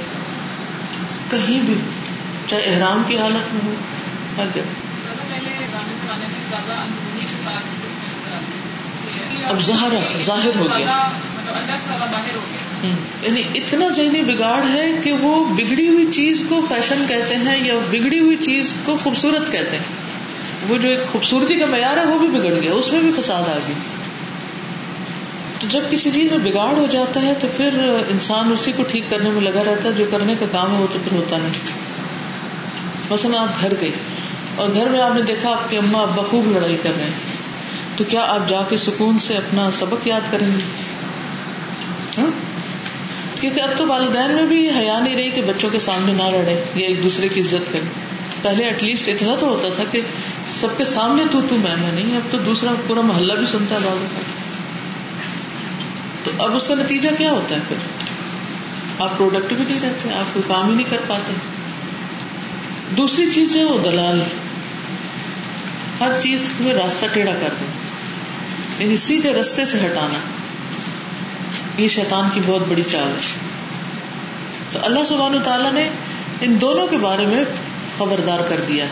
[1.32, 1.74] کہیں بھی
[2.48, 3.74] چاہے احرام کی حالت میں ہو
[4.38, 4.62] ہر جگہ۔
[9.46, 11.10] اب ظاہر ظاہر ہو گیا۔
[13.22, 17.76] یعنی اتنا ذہنی بگاڑ ہے کہ وہ بگڑی ہوئی چیز کو فیشن کہتے ہیں یا
[17.92, 19.84] بگڑی ہوئی چیز کو خوبصورت کہتے ہیں۔
[20.70, 23.50] وہ جو ایک خوبصورتی کا معیار ہے وہ بھی بگڑ گیا اس میں بھی فساد
[23.50, 23.76] آ گئی۔
[25.60, 27.70] تو جب کسی چیز میں بگاڑ ہو جاتا ہے تو پھر
[28.10, 30.88] انسان اسی کو ٹھیک کرنے میں لگا رہتا ہے جو کرنے کا کام ہے وہ
[30.94, 31.85] تو پھر ہوتا نہیں۔
[33.10, 33.92] مثلاً آپ گھر گئے
[34.56, 37.36] اور گھر میں آپ نے دیکھا آپ کے اما ابا خوب لڑائی کر رہے ہیں۔
[37.98, 40.64] تو کیا آپ جا کے سکون سے اپنا سبق یاد کریں گے؟
[42.18, 42.56] ہاں؟
[43.42, 46.64] کیونکہ اب تو والدین میں بھی حیا نہیں رہی کہ بچوں کے سامنے نہ لڑے
[46.76, 50.02] یا ایک دوسرے کی عزت کرے۔ پہلے ایٹ لیسٹ اتنا تو ہوتا تھا کہ
[50.48, 53.80] سب کے سامنے تو تو میں نہیں، اب تو دوسرا پورا محلہ بھی سنتا ہے۔
[53.84, 53.98] بعض
[56.24, 57.76] تو اب اس کا نتیجہ کیا ہوتا ہے پھر؟
[59.02, 61.55] آپ پروڈکٹ بھی نہیں رہتے آپ کوئی کام ہی نہیں کر پاتے۔
[62.90, 64.24] دوسری چیز ہے وہ دلال
[66.00, 67.68] ہر چیز میں راستہ ٹیڑھا کر دیں
[68.80, 70.20] یعنی سیدھے رستے سے ہٹانا۔
[71.82, 73.40] یہ شیطان کی بہت بڑی چال ہے۔
[74.74, 75.90] تو اللہ سبحان تعالیٰ نے
[76.42, 77.44] ان دونوں کے بارے میں
[77.98, 78.86] خبردار کر دیا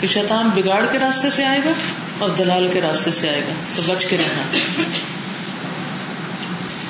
[0.00, 1.70] کہ شیطان بگاڑ کے راستے سے آئے گا
[2.18, 4.42] اور دلال کے راستے سے آئے گا۔ تو بچ کے رہنا۔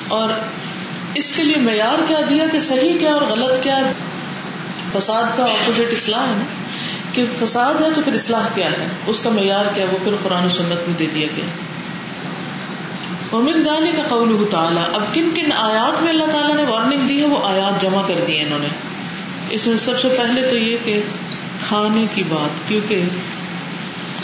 [0.07, 0.29] اور
[1.13, 3.79] اس کے لیے معیار کیا دیا کہ صحیح کیا اور غلط کیا۔
[4.93, 6.43] فساد کا اپوزٹ اصلاح ہے نا،
[7.13, 10.45] کہ فساد ہے تو پھر اصلاح کیا ہے؟ اس کا معیار کیا وہ پھر قرآن
[10.45, 11.45] و سنت میں دے دیا گیا
[13.33, 17.21] امن دانے کا قول تعالیٰ، اب کن کن آیات میں اللہ تعالیٰ نے وارننگ دی
[17.21, 18.67] ہے؟ وہ آیات جمع کر دی انہوں نے۔
[19.49, 21.01] اس میں سب سے پہلے تو یہ کہ
[21.67, 23.03] کھانے کی بات، کیونکہ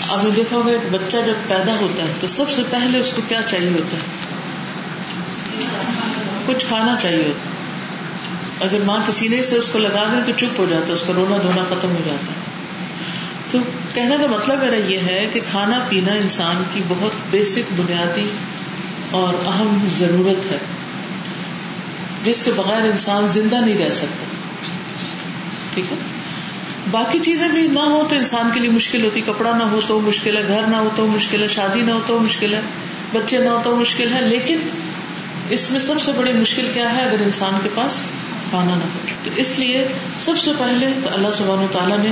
[0.10, 3.14] آپ نے دیکھا ہوگا، ایک بچہ جب پیدا ہوتا ہے تو سب سے پہلے اس
[3.16, 4.02] کو کیا چاہیے ہوتا ہے؟
[6.46, 7.50] کچھ کھانا چاہیے ہوتا
[8.62, 11.04] اگر ماں کسی نے سے اس کو لگا دیں تو چپ ہو جاتا ہے، اس
[11.04, 12.58] کا رونا دھونا ختم ہو جاتا ہے۔
[13.52, 13.60] تو
[13.94, 18.30] کہنے کا مطلب میرا یہ ہے کہ کھانا پینا انسان کی بہت بیسک بنیادی
[19.12, 20.58] اور اہم ضرورت ہے،
[22.24, 24.26] جس کے بغیر انسان زندہ نہیں رہ سکتا۔
[25.74, 25.98] ٹھیک ہے؟
[26.92, 30.00] باقی چیزیں بھی نہ ہو تو انسان کے لیے مشکل ہوتی، کپڑا نہ ہو تو
[30.00, 32.62] مشکل ہے، گھر نہ ہو تو مشکل ہے، شادی نہ ہو تو مشکل ہے،
[33.14, 34.58] بچے نہ ہو تو مشکل ہے، لیکن
[35.50, 38.04] اس میں سب سے بڑی مشکل کیا ہے؟ اگر انسان کے پاس
[38.50, 39.88] کھانا نہ ہو۔ تو اس لیے
[40.20, 42.10] سب سے پہلے تو اللہ سبحانہ تعالیٰ نے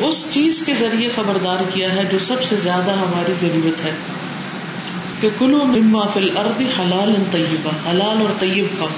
[0.00, 3.92] اس چیز کے ذریعے خبردار کیا ہے جو سب سے زیادہ ہماری ضرورت ہے
[5.20, 8.88] کہ کلو مما فل ارد حلال طیبہ، حلال اور طیب کھاؤ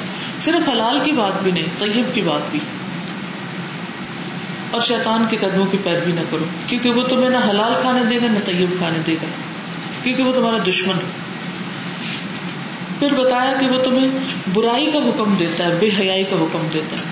[0.40, 2.60] صرف حلال کی بات بھی نہیں، طیب کی بات بھی۔
[4.70, 8.16] اور شیطان کے قدموں کی پیروی نہ کرو، کیونکہ وہ تمہیں نہ حلال کھانے دے
[8.16, 9.26] گا نہ طیب کھانے دے گا،
[10.02, 11.32] کیونکہ وہ تمہارا دشمن ہے۔
[13.03, 14.09] پھر بتایا کہ وہ تمہیں
[14.53, 17.03] برائی کا حکم دیتا ہے، بے حیائی کا حکم دیتا ہے۔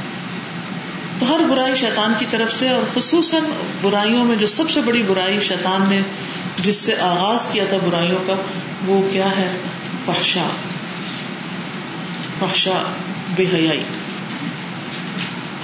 [1.18, 3.42] تو ہر برائی شیطان کی طرف سے اور خصوصاً
[3.82, 6.00] برائیوں میں جو سب سے بڑی برائی شیطان نے
[6.56, 8.32] جس سے آغاز کیا تھا برائیوں کا،
[8.86, 9.56] وہ کیا ہے؟
[10.06, 10.48] فحشا
[12.40, 12.82] فحشا
[13.36, 13.82] بے حیائی۔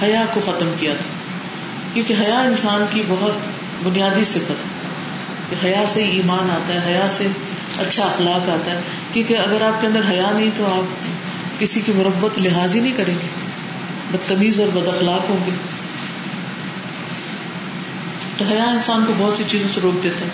[0.01, 1.09] حیا کو ختم کیا تھا۔
[1.93, 3.33] کیونکہ حیا انسان کی بہت
[3.83, 4.77] بنیادی صفت ہے۔
[5.63, 7.27] حیا سے ایمان آتا ہے، حیا سے
[7.79, 8.79] اچھا اخلاق آتا ہے۔
[9.13, 11.05] کیونکہ اگر آپ کے اندر حیا نہیں تو آپ
[11.59, 13.27] کسی کی مربت لحاظ ہی نہیں کریں گے۔
[14.11, 15.51] بدتمیز اور بد اخلاق ہوں گے۔
[18.37, 20.29] تو حیا انسان کو بہت سی چیزوں سے روک دیتا ہے۔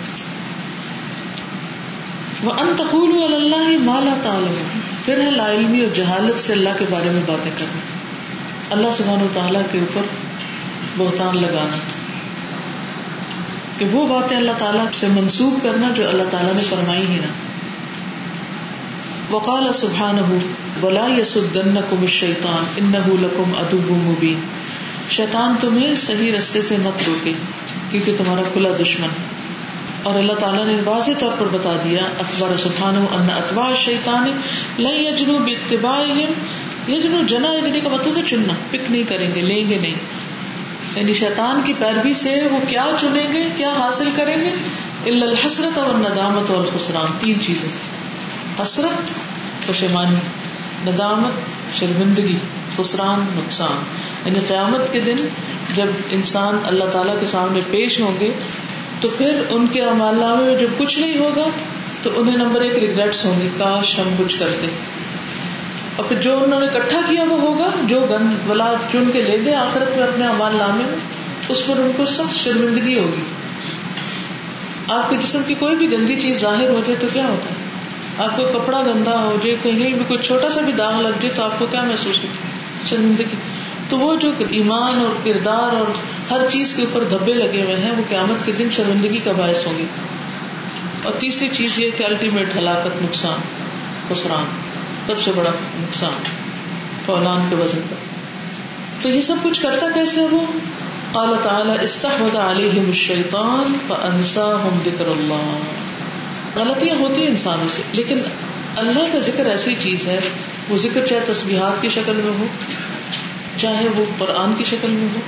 [2.42, 7.10] وہ انتقول اللہ مالا تعلق پھر ہے لا علمی اور جہالت سے اللہ کے بارے
[7.10, 7.80] میں باتیں کرنا۔
[8.70, 10.02] اللہ سبحان و تعالیٰ کے اوپر
[10.96, 11.76] بہتان لگانا۔
[13.78, 17.32] کہ وہ باتیں اللہ تعالیٰ سے منسوخ کرنا جو اللہ تعالیٰ نے فرمائی ہی نہ
[19.30, 20.38] وقال سبحان
[20.82, 24.40] ولا یسدن کم شیطان ان لکم ادب مبین۔
[25.10, 27.32] شیطان تمہیں صحیح رستے سے مت روکے،
[27.90, 29.08] کیونکہ تمہارا کھلا دشمن
[30.02, 34.30] اور اللہ تعالیٰ نے واضح طور پر بتا دیا، اخبار سبحان ان اتباع شیطان
[34.78, 36.32] لن یجنو باتباعہم۔
[36.88, 40.23] یجنو جنا یجنی کا مطلب ہے چننا، پک نہیں کریں گے، لیں گے نہیں۔
[40.96, 44.50] یعنی شیطان کی پیروی سے وہ کیا چنیں گے، کیا حاصل کریں گے؟
[45.10, 47.68] الا الحسرت اور ندامت اور خسران تین چیزیں۔
[48.62, 49.10] حسرت
[49.68, 50.16] پشیمانی
[50.90, 51.32] ندامت،
[51.76, 52.36] شرمندگی،
[52.76, 53.84] خسران، نقصان۔
[54.24, 55.16] یعنی قیامت کے دن
[55.74, 58.32] جب انسان اللہ تعالیٰ کے سامنے پیش ہوں گے،
[59.00, 61.48] تو پھر ان کے امال نامے میں جب کچھ نہیں ہوگا،
[62.02, 64.66] تو انہیں نمبر ایک ریگریٹس ہوں گے، کاش ہم کچھ کرتے۔
[65.96, 69.38] اور پھر جو انہوں نے اکٹھا کیا وہ ہوگا، جو گن بلا چن کے لے
[69.44, 70.98] گئے آخرت میں اپنے امال نامے میں،
[71.48, 73.20] اس پر ان کو سخت شرمندگی ہوگی۔
[74.88, 77.64] آپ کے جسم کی کوئی بھی گندی چیز ظاہر ہو جائے تو کیا ہوتا ہے؟
[78.24, 81.34] آپ کو کپڑا گندا ہو جائے، کہیں بھی کوئی چھوٹا سا بھی داغ لگ جائے
[81.36, 82.28] تو آپ کو کیا محسوس ہو
[82.86, 83.36] شرمندگی۔
[83.88, 85.86] تو وہ جو ایمان اور کردار اور
[86.30, 89.66] ہر چیز کے اوپر دھبے لگے ہوئے ہیں، وہ قیامت کے دن شرمندگی کا باعث
[89.66, 89.84] ہوں گے۔
[91.02, 93.38] اور تیسری چیز یہ کہ الٹیمیٹ ہلاکت، نقصان،
[94.08, 94.73] خسران۔
[95.06, 95.50] سب سے بڑا
[95.80, 96.22] نقصان
[97.06, 97.94] فولان کے وزن پر۔
[99.02, 100.40] تو یہ سب کچھ کرتا کیسے وہ؟
[101.12, 105.58] قال تعالی، استحوذ علیہم الشیطان فانساہم ذکر اللہ۔
[106.56, 108.18] غلطیاں ہوتی ہیں انسانوں سے، لیکن
[108.76, 110.20] اللہ کا ذکر ایسی چیز ہے،
[110.68, 112.46] وہ ذکر چاہے تسبیحات کی شکل میں ہو،
[113.56, 115.20] چاہے وہ قرآن کی شکل میں ہو،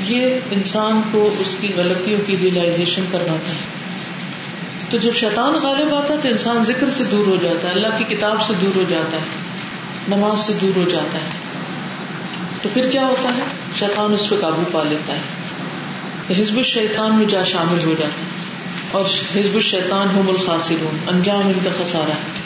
[0.00, 3.83] یہ انسان کو اس کی غلطیوں کی ریئلائزیشن کرواتا ہے۔
[4.94, 7.86] تو جب شیطان غالب آتا ہے تو انسان ذکر سے دور ہو جاتا ہے، اللہ
[7.98, 9.22] کی کتاب سے دور ہو جاتا ہے،
[10.08, 11.28] نماز سے دور ہو جاتا ہے۔
[12.62, 13.42] تو پھر کیا ہوتا ہے؟
[13.78, 18.30] شیطان اس پہ قابو پا لیتا ہے حزب الشیطان میں جا شامل ہو جاتا ہے
[18.90, 19.04] اور
[19.38, 22.40] حزب الشیطان ہم الخاصر انجام ان کا خسارا ہے۔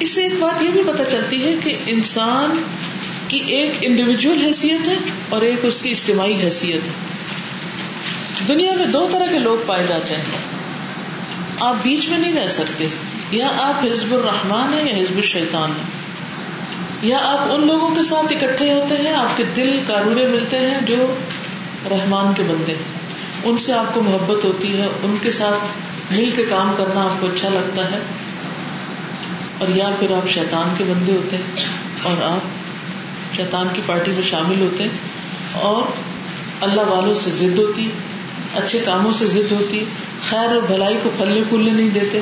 [0.00, 2.62] اس سے ایک بات یہ بھی پتہ چلتی ہے کہ انسان
[3.28, 4.96] کی ایک انڈیویجل حیثیت ہے
[5.28, 7.16] اور ایک اس کی اجتماعی حیثیت ہے۔
[8.48, 10.55] دنیا میں دو طرح کے لوگ پائے جاتے ہیں۔
[11.60, 12.88] آپ بیچ میں نہیں رہ سکتے۔
[13.30, 16.06] یا آپ حزب الرحمان ہیں یا حزب الشیطان ہیں۔
[17.02, 20.80] یا آپ ان لوگوں کے ساتھ اکٹھے ہوتے ہیں، آپ کے دل کارورے ملتے ہیں
[20.86, 21.14] جو
[21.90, 22.82] رحمان کے بندے ہیں۔
[23.44, 25.66] ان سے آپ کو محبت ہوتی ہے، ان کے ساتھ
[26.12, 27.98] مل کے کام کرنا آپ کو اچھا لگتا ہے۔
[29.58, 31.64] اور یا پھر آپ شیطان کے بندے ہوتے ہیں
[32.02, 32.46] اور آپ
[33.36, 34.90] شیطان کی پارٹی میں شامل ہوتے ہیں۔
[35.52, 35.82] اور
[36.60, 37.90] اللہ والوں سے ضد ہوتی،
[38.54, 39.84] اچھے کاموں سے ضد ہوتی
[40.22, 42.20] خیر اور بھلائی کو پھلنے پھولنے نہیں دیتے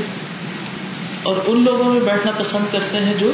[1.22, 3.32] اور ان لوگوں میں بیٹھنا پسند کرتے ہیں جو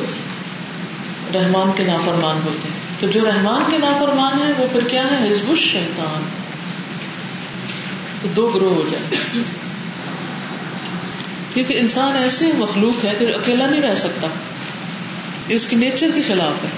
[1.35, 5.29] رحمان کے نافرمان ہوتے ہیں۔ تو جو رحمان کے نافرمان ہیں، وہ پھر کیا ہے
[5.29, 6.23] حزب الشیطان۔
[8.23, 9.17] تو دو گروہ ہو جائے
[11.55, 14.27] کیونکہ انسان ایسے مخلوق ہے کہ اکیلا نہیں رہ سکتا۔
[15.49, 16.69] یہ اس کی نیچر کے خلاف ہے۔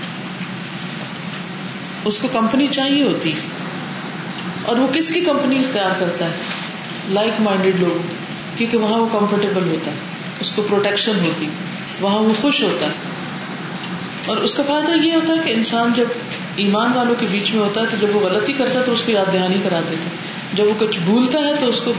[2.04, 3.32] اس کو کمپنی چاہیے ہوتی۔
[4.62, 6.30] اور وہ کس کی کمپنی اختیار کرتا ہے؟
[7.10, 8.14] لائک مائنڈیڈ لوگ،
[8.58, 9.96] کیونکہ وہاں وہ کمفرٹیبل ہوتا ہے،
[10.40, 11.48] اس کو پروٹیکشن ہوتی
[12.00, 12.92] وہاں وہ خوش ہوتا ہے۔
[14.26, 16.04] اور اس کا فائدہ یہ ہوتا ہے کہ انسان جب
[16.56, 19.02] ایمان والوں کے بیچ میں ہوتا ہے، تو جب وہ غلطی کرتا ہے، تو اس
[19.02, 20.08] کو یاد دہانی کرا دیتے
[20.54, 21.92] جب وہ کچھ بھولتا ہے، تو اس کو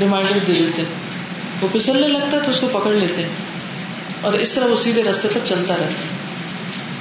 [0.00, 0.82] ریمائنڈر دے دیتے
[1.60, 3.24] وہ پھسلنے لگتا ہے، تو اس کو پکڑ لیتے
[4.20, 6.18] اور اس طرح وہ سیدھے راستے پر چلتا رہتا ہے۔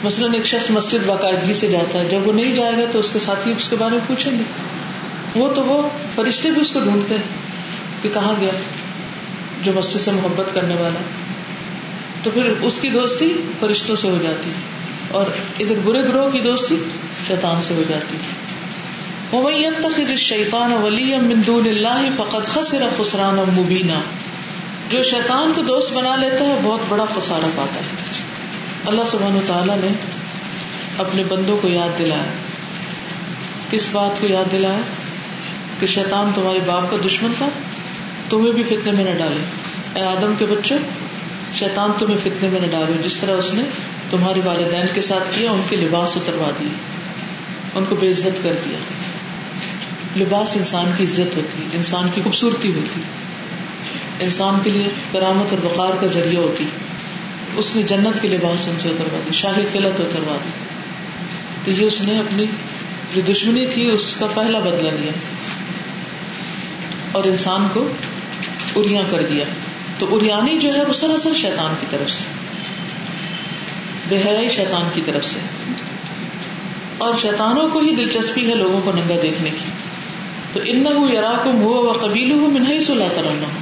[0.03, 3.09] مثلاً ایک شخص مسجد باقاعدگی سے جاتا ہے، جب وہ نہیں جائے گا، تو اس
[3.09, 4.43] کے ساتھی اس کے بارے میں پوچھیں گے۔
[5.37, 7.23] وہ تو وہ فرشتے بھی اس کو ڈھونڈتے ہیں
[8.01, 8.51] کہ کہاں گیا
[9.63, 10.99] جو مسجد سے محبت کرنے والا
[12.23, 14.49] تو پھر اس کی دوستی فرشتوں سے ہو جاتی
[15.11, 15.25] اور
[15.59, 16.75] ادھر برے گروہ کی دوستی
[17.27, 18.17] شیطان سے ہو جاتی
[20.17, 23.91] شیطان ولی مندون اللہ فقط خسر خسران مبینہ
[24.89, 27.95] جو شیطان کو دوست بنا لیتا ہے، بہت بڑا خسارہ پاتا ہے۔
[28.85, 29.87] اللہ سبحان تعالیٰ نے
[30.97, 32.33] اپنے بندوں کو یاد دلایا۔
[33.71, 34.79] کس بات کو یاد دلایا؟
[35.79, 37.47] کہ شیطان تمہارے باپ کا دشمن تھا،
[38.29, 39.43] تمہیں بھی فتنے میں نہ ڈالے۔
[39.95, 40.77] اے آدم کے بچوں
[41.55, 43.63] شیطان تمہیں فتنے میں نہ ڈالے۔ جس طرح اس نے
[44.09, 46.69] تمہارے والدین کے ساتھ کیا، ان کے لباس اتروا دیے
[47.75, 48.77] ان کو بے عزت کر دیا۔
[50.17, 53.01] لباس انسان کی عزت ہوتی ہے انسان کی خوبصورتی ہوتی۔
[54.19, 56.63] انسان کے لیے کرامت اور وقار کا ذریعہ ہوتی۔
[57.57, 60.49] اس نے جنت کے لباس ان سے اتروا دی، شاہی قلت اتروا دی۔
[61.65, 62.45] تو یہ اس نے اپنی
[63.15, 65.11] جو دشمنی تھی، اس کا پہلا بدلا لیا۔
[67.17, 67.87] اور انسان کو
[68.75, 69.45] اریا کر دیا۔
[69.99, 72.23] تو اریانی جو ہے وہ سراسر شیطان کی طرف سے
[74.09, 75.39] بے حیائی شیطان کی طرف سے۔
[76.97, 79.71] اور شیطانوں کو ہی دلچسپی ہے لوگوں کو ننگا دیکھنے کی۔
[80.53, 83.59] تو ان یرا کم ہو و قبیل ہو منہ سلا ترنا ہو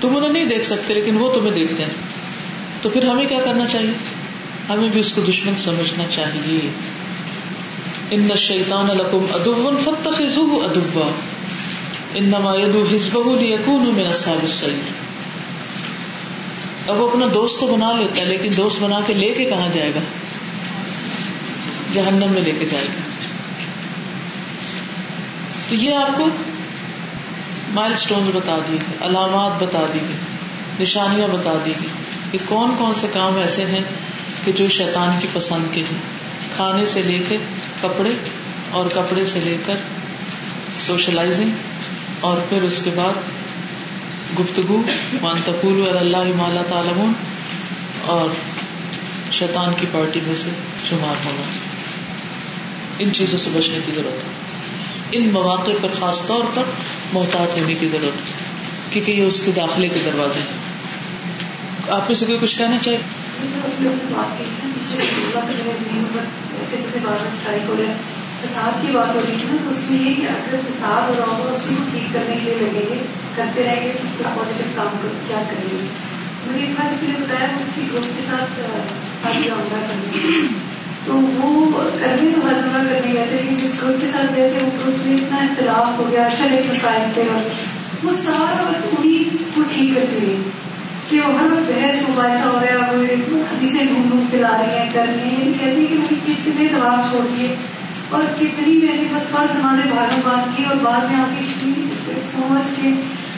[0.00, 1.90] تم انہیں نہیں دیکھ سکتے لیکن وہ تمہیں دیکھتے ہیں۔
[2.82, 3.90] تو پھر ہمیں کیا کرنا چاہیے؟
[4.68, 6.70] ہمیں بھی اس کو دشمن سمجھنا چاہیے۔
[8.10, 11.10] ان شیطان لکم ادب فتح ادبا
[12.16, 15.06] انما يدعو حزبه ليكونوا من اصحاب السعير۔
[16.90, 19.68] اب وہ اپنا دوست تو بنا لیتا ہے، لیکن دوست بنا کے لے کے کہاں
[19.72, 20.00] جائے گا؟
[21.92, 23.00] جہنم میں لے کے جائے گا۔
[25.68, 26.26] تو یہ آپ کو
[27.70, 30.16] مائل اسٹون بتا دی گئی علامات بتا دی گئی
[30.80, 31.88] نشانیاں بتا دی گئی
[32.30, 33.80] کہ کون کون سے کام ایسے ہیں
[34.44, 35.98] کہ جو شیطان کی پسند کے ہیں۔
[36.56, 37.36] کھانے سے لے کے
[37.80, 38.12] کپڑے
[38.70, 39.74] اور کپڑے سے لے کر
[40.86, 41.50] سوشلائزنگ
[42.20, 43.12] اور پھر اس کے بعد
[44.40, 44.82] گفتگو
[45.22, 47.12] مان تقول اللہ مالا تعالم
[48.02, 48.28] اور
[49.32, 50.50] شیطان کی پارٹی میں سے
[50.90, 51.42] شمار ہونا۔
[52.98, 54.28] ان چیزوں سے بچنے کی ضرورت ہے۔
[55.12, 56.62] ان مواقع پر خاص طور پر
[57.12, 58.34] محتاط ہونے کی ضرورت ہے،
[58.90, 60.66] کیونکہ یہ اس کے داخلے کے دروازے ہیں۔
[61.92, 62.98] آپ میں سے کوئی کچھ کہنا چاہیے
[68.42, 71.14] فساد کی بات ہو رہی تھی نا، تو اس میں یہ کہ اگر فساد ہو
[71.18, 73.02] رہا ہوگا، اسی کو ٹھیک کرنے کے لیے لگیں گے،
[73.36, 75.86] کرتے رہیں گے تو اس کا پازیٹیو کام کیا کریں گے؟
[76.46, 78.60] مجھے ایک بار کسی نے بتایا وہ کسی گروپ کے ساتھ
[79.22, 80.46] شادی عمرہ کرنے
[81.06, 84.48] تو وہ کرنے تو ہر عمرہ کرنے گئے تھے لیکن جس گروپ کے ساتھ گئے
[84.52, 88.94] تھے، وہ گروپ میں اتنا اختلاف ہو گیا شرح مسائل تھے اور وہ سارا وقت
[88.98, 90.42] انہیں کو ٹھیک کرتی رہی
[91.10, 94.56] کہ وہ ہر وقت بحث مباحثہ ہو رہا ہے، وہ حدیثیں ڈھونڈ ڈھونڈ کے لا
[94.60, 97.54] رہی ہیں، کر رہی ہیں۔ کہتی ہے کہ مجھے کتنے دباؤ چھوڑ دیے
[98.08, 101.72] اور کتنی میں نے بس فرض نمازیں بھاگم بات کی اور بعد میں آ کے
[102.32, 102.90] سمجھ کے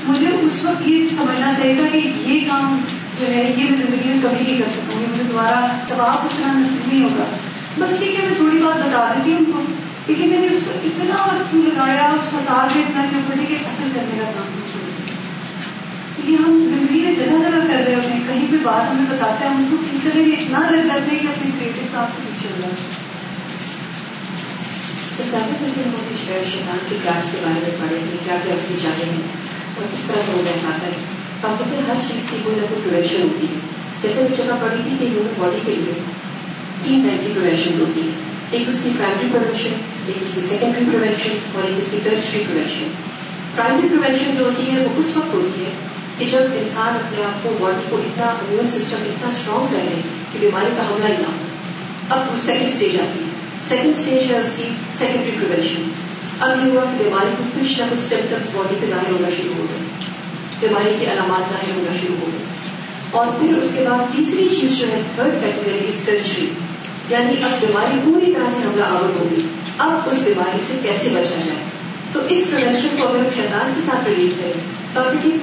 [0.05, 2.81] مجھے اس وقت یہ سمجھنا چاہیے تھا کہ یہ کام
[3.21, 6.33] جو ہے، یہ میں زندگی میں کبھی نہیں کر سکوں گی۔ مجھے دوبارہ دباؤ اس
[6.37, 7.25] طرح نصیب نہیں ہوگا،
[7.79, 9.63] بس ٹھیک ہے، میں تھوڑی بات بتا دیتی ہوں ان کو۔
[10.07, 13.45] لیکن میں نے اس کو اتنا وقت کیوں لگایا، اس فساد میں اتنا کیوں پڑی
[13.49, 14.61] کہ اصل کرنے کا کام
[16.25, 19.45] یہ ہم زندگی میں جگہ جگہ کر رہے ہوتے ہیں، کہیں بھی بات ہمیں بتاتے
[19.45, 22.23] ہیں، ہم اس کو ٹھیک میں اتنا لگ جاتے ہیں کہ اپنی کریٹو کام سے
[22.27, 22.98] پیچھے ہو جاتے ہیں۔
[25.29, 25.75] اس
[26.51, 28.75] شیطان کی کے بارے میں کیا کیا اس کی
[29.05, 29.27] ہیں
[29.77, 30.93] اور کس طرح سے وہ رہتا ہے
[31.89, 33.59] ہر چیز کی کوئی نہ کوئی پرویشن ہوتی ہے
[34.03, 35.93] جیسے میں جگہ پڑھی تھی کہ ہیومن باڈی کے لیے
[36.85, 37.33] تین ٹائپ کی
[37.81, 38.11] ہوتی ہے
[38.51, 39.29] ایک اس کی پرائمری
[40.07, 40.85] ایک اس کی سیکنڈری
[41.55, 41.99] اور ایک اس کی
[43.55, 45.71] پرائمری جو ہوتی ہے وہ اس وقت ہوتی ہے
[46.19, 50.01] کہ جب انسان اپنے آپ کو باڈی کو اتنا امیون سسٹم اتنا اسٹرانگ کر لے
[50.33, 51.47] کہ بیماری کا حملہ ہی نہ ہو
[52.09, 53.38] اب وہ سیکنڈ اسٹیج آتی ہے
[53.69, 54.63] سیکنڈ اسٹیج ہے اس کی
[54.99, 55.83] سیکنڈری پروینشن
[56.41, 59.53] اب یہ ہوا کہ بیماری کو کچھ نہ کچھ سمٹمس باڈی پہ ظاہر ہونا شروع
[59.59, 59.79] ہو گئے۔
[60.61, 62.45] بیماری کے علامات ظاہر ہونا شروع ہو گئے۔
[63.11, 66.49] اور پھر اس کے بعد تیسری چیز جو ہے تھرڈ کیٹیگری از ٹرچری
[67.09, 69.47] یعنی اب بیماری پوری طرح سے حملہ آور ہوگی
[69.79, 71.79] اب اس بیماری سے کیسے بچا جائے؟
[72.13, 74.53] تو اس پروینشن کو اگر ہم شیطان کے ساتھ ریلیٹ کریں
[74.95, 75.37] تب دیکھیے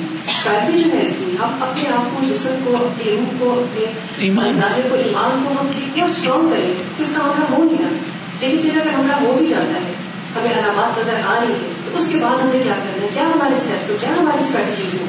[0.43, 3.85] فائدے جو ہے اس کی ہم اپنے آپ کو جسم کو اپنے روح کو اپنے
[4.17, 4.59] ایمان
[4.89, 8.59] کو۔ ایمان کو ہم اتنا اسٹرانگ کریں کہ اس کا حملہ ہو نہیں رہا لیکن
[8.59, 9.91] جب اگر حملہ ہو بھی جاتا ہے،
[10.35, 13.23] ہمیں علامات نظر آ رہی ہے تو اس کے بعد ہمیں کیا کرنا ہے؟ کیا
[13.23, 15.05] ہمارے اسٹیپس ہو کیا ہماری اسٹریٹجیز ہو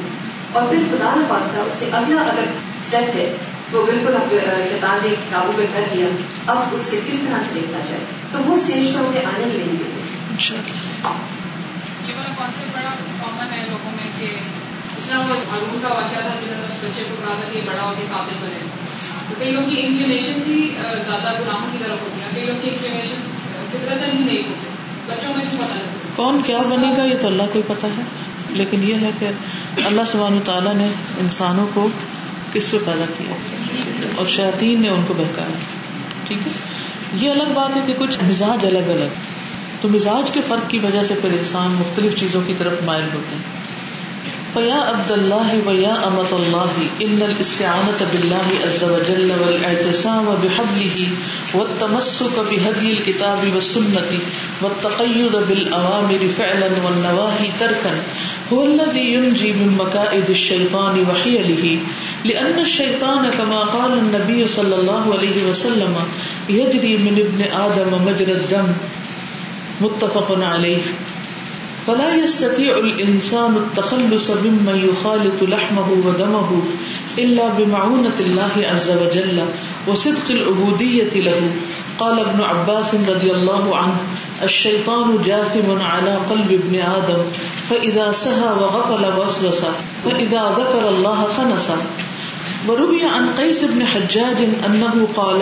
[0.51, 2.43] اور پھر خدا نخواستہ اس سے اگلا اگر
[2.81, 3.25] اسٹیپ ہے،
[3.71, 4.33] وہ بالکل اب
[4.69, 6.07] شیطان نے قابو میں کر دیا،
[6.45, 9.57] اب اس سے کس طرح سے دیکھنا چاہے تو وہ اسٹیج تو ہمیں آنے ہی
[9.57, 10.55] نہیں دیتے
[12.07, 12.89] یہ والا کانسیپٹ بڑا
[13.21, 14.27] کامن ہے لوگوں میں کہ
[14.99, 17.61] اس طرح وہ ہارون کا واقعہ تھا جنہوں نے اس بچے کو کہا تھا کہ
[17.65, 18.86] بڑا ہو قابل بنے۔
[19.39, 20.59] کئی لوگ کی انکلینیشن ہی
[21.05, 22.29] زیادہ گناہوں کی طرف ہوتی ہیں.
[22.35, 23.21] کئی لوگ کی انکلینیشن
[23.71, 24.75] فطرت ہی نہیں ہوتی
[25.07, 28.03] بچوں میں بھی نہیں کون کیا بنے گا یہ تو اللہ کو ہی پتا ہے.
[28.51, 29.29] لیکن یہ ہے کہ
[29.85, 30.87] اللہ سبحانہ تعالیٰ نے
[31.19, 31.87] انسانوں کو
[32.53, 33.35] کس پہ پیدا کیا؟
[34.15, 35.59] اور شیاطین نے ان کو بہکایا.
[36.27, 36.51] ٹھیک ہے؟
[37.13, 39.19] یہ الگ بات ہے کہ کچھ مزاج الگ الگ.
[39.81, 43.35] تو مزاج کے فرق کی وجہ سے پھر انسان مختلف چیزوں کی طرف مائل ہوتے
[43.35, 43.56] ہیں.
[44.57, 52.39] فیا عبد اللہ و یا امت اللہ، ان الاستعانت باللہ عز وجل والاعتصام بحبله والتمسك
[52.47, 54.17] بهدي الكتاب والسنة
[54.61, 57.91] والتقيد بالأوامر فعلا والنواهي تركا
[58.53, 61.77] هو الذي ينجي من مكائد الشيطان وحيله
[62.31, 65.99] لأن الشيطان كما قال النبي صلى الله عليه وسلم
[66.61, 68.73] يجري من ابن آدم مجرى الدم
[69.81, 71.06] متفق عليه
[71.87, 76.61] فلا يستطيع الانسان التخلص ممن يخالط لحمه ودمه
[77.17, 79.45] الا بمعونه الله عز وجل
[79.87, 81.41] وصدق العبوديه له.
[81.99, 83.97] قال ابن عباس رضي الله عنه،
[84.43, 87.21] الشيطان جاثم على قلب ابن آدم،
[87.69, 89.61] فإذا سهى وغفل وسوس
[90.05, 91.71] فإذا ذكر الله خنس.
[92.67, 95.41] وروي عن قيس بن حجاج أنه قال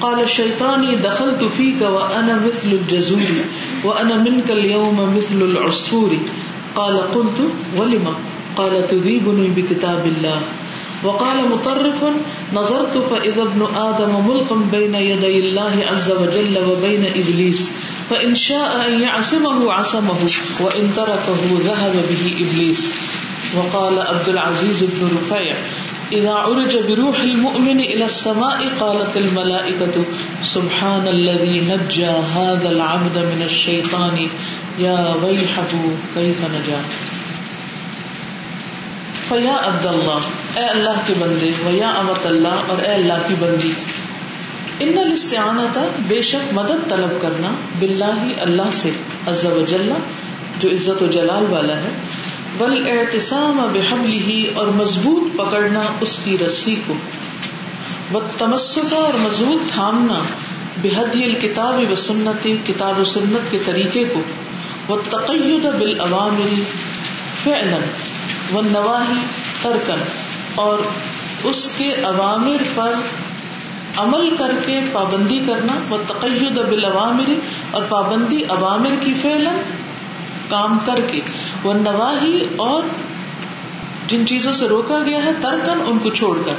[0.00, 3.34] قال الشيطان دخلت فيك وأنا مثل الجزور
[3.84, 6.16] وأنا منك اليوم مثل العصفور.
[6.76, 7.38] قال قلت
[7.76, 8.14] ولما
[8.56, 10.40] قال تذيبني بكتاب الله
[11.04, 12.04] وقال مطرف،
[12.54, 17.68] نظرت فإذا ابن آدم ملقا بين يدي الله عز وجل وبين إبليس
[18.10, 22.90] فإن شاء أن يعصمه عصمه وإن تركه ذهب به إبليس
[23.56, 25.56] وقال عبد العزيز بن رفيع
[26.12, 30.04] اذا عرج بروح المؤمن الى السماء قالت الملائكه
[30.44, 34.26] سبحان الذي نجى هذا العبد من الشيطان،
[34.80, 36.80] يا ويحه كيف نجا؟
[39.28, 43.34] فیا عبد اللہ اے اللہ کے بندے و یا امت اللہ، اور اے اللہ کی
[43.38, 43.72] بندی۔
[44.80, 45.78] ان الاستعانت
[46.08, 48.90] بے شک مدد طلب کرنا باللہ اللہ سے،
[49.26, 49.92] عز و جل،
[50.60, 52.05] جو عزت و جلال والا ہے۔
[52.58, 56.94] بل احتسام بحبلی ہی اور مضبوط پکڑنا اس کی رسی کو۔
[58.12, 60.14] وہ تمسکا اور مضبوط تھامنا
[60.82, 64.20] بحدی الکتاب و سنت، کتاب و سنت کے طریقے کو۔
[64.88, 66.62] وہ تقید بال عوامری
[67.44, 67.78] فعلا
[68.54, 69.20] و نواحی
[69.62, 70.00] ترکن
[70.54, 70.78] اور
[71.44, 72.94] اس کے عوامر پر
[73.96, 77.36] عمل کر کے پابندی کرنا۔ وہ تقید بالعوامری
[77.70, 79.52] اور پابندی عوامر کی فعلا،
[80.48, 81.20] کام کر کے۔
[81.62, 82.82] وہ نواحی اور
[84.08, 86.52] جن چیزوں سے روکا گیا ہے ترکن ان کو چھوڑ کر۔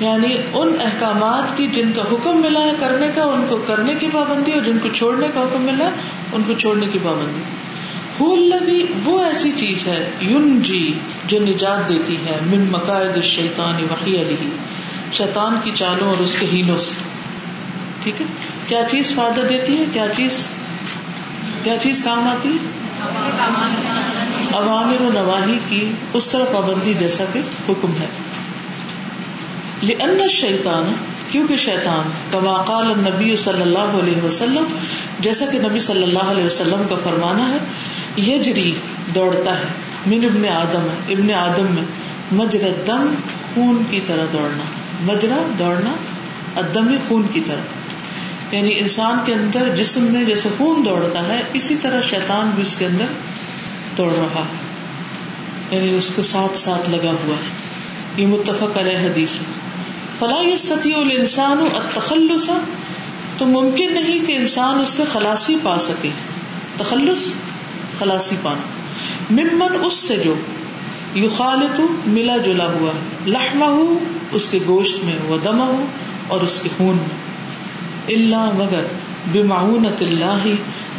[0.00, 4.06] یعنی ان احکامات کی جن کا حکم ملا ہے کرنے کا، ان کو کرنے کی
[4.12, 5.90] پابندی، اور جن کو چھوڑنے کا حکم ملا ہے
[6.32, 7.42] ان کو چھوڑنے کی پابندی۔
[8.24, 10.92] لگی وہ ایسی چیز ہے یون جی
[11.26, 14.36] جو نجات دیتی ہے، من مقاعد شیطان وحی علی
[15.12, 16.90] شیطان کی چالوں اور اس کے ہینوں سے۔
[18.02, 18.26] ٹھیک ہے؟
[18.68, 20.46] کیا چیز فائدہ دیتی ہے؟ کیا چیز
[21.62, 22.79] کیا چیز کام آتی ہے؟
[24.54, 27.38] عوامر و نواحی کی اس طرح پابندی جیسا کہ
[27.68, 28.06] حکم ہے۔
[29.82, 30.92] لأن شیطان
[31.30, 34.64] کیونکہ شیطان، کما قال النبی صلی اللہ علیہ وسلم،
[35.20, 37.58] جیسا کہ نبی صلی اللہ علیہ وسلم کا فرمانا ہے
[38.16, 38.74] یہ جری
[39.14, 39.64] دوڑتا ہے۔
[40.06, 41.84] من ابن آدم ابن آدم میں
[42.32, 43.14] مجر دم،
[43.54, 44.64] خون کی طرح دوڑنا۔
[45.00, 45.90] مجرا، دوڑنا
[46.56, 47.79] ادم خون کی طرح۔
[48.52, 52.76] یعنی انسان کے اندر جسم میں جیسے خون دوڑتا ہے، اسی طرح شیطان بھی اس
[52.76, 53.04] کے اندر
[53.96, 54.70] دوڑ رہا ہے۔
[55.76, 57.50] یعنی اس کو ساتھ ساتھ لگا ہوا ہے۔
[58.16, 59.44] یہ متفق علیہ حدیث ہے۔
[60.18, 62.50] فلاح استطیع الانسان التخلص۔
[63.38, 66.08] تو ممکن نہیں کہ انسان اس سے خلاصی پا سکے۔
[66.76, 67.32] تخلص،
[67.98, 68.60] خلاصی پانا۔
[69.30, 70.34] ممن اس سے جو
[71.14, 72.92] یو خالت ملا جلا ہوا
[73.26, 73.98] لہما ہو
[74.32, 75.86] اس کے گوشت میں وہ دما ہو
[76.28, 77.29] اور اس کے خون میں۔
[78.08, 78.82] اللہ مگر
[79.32, 80.44] بمعونت اللہ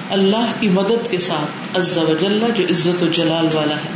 [0.09, 3.89] اللہ کی مدد کے ساتھ، عز و جل، جو عزت و جلال والا ہے۔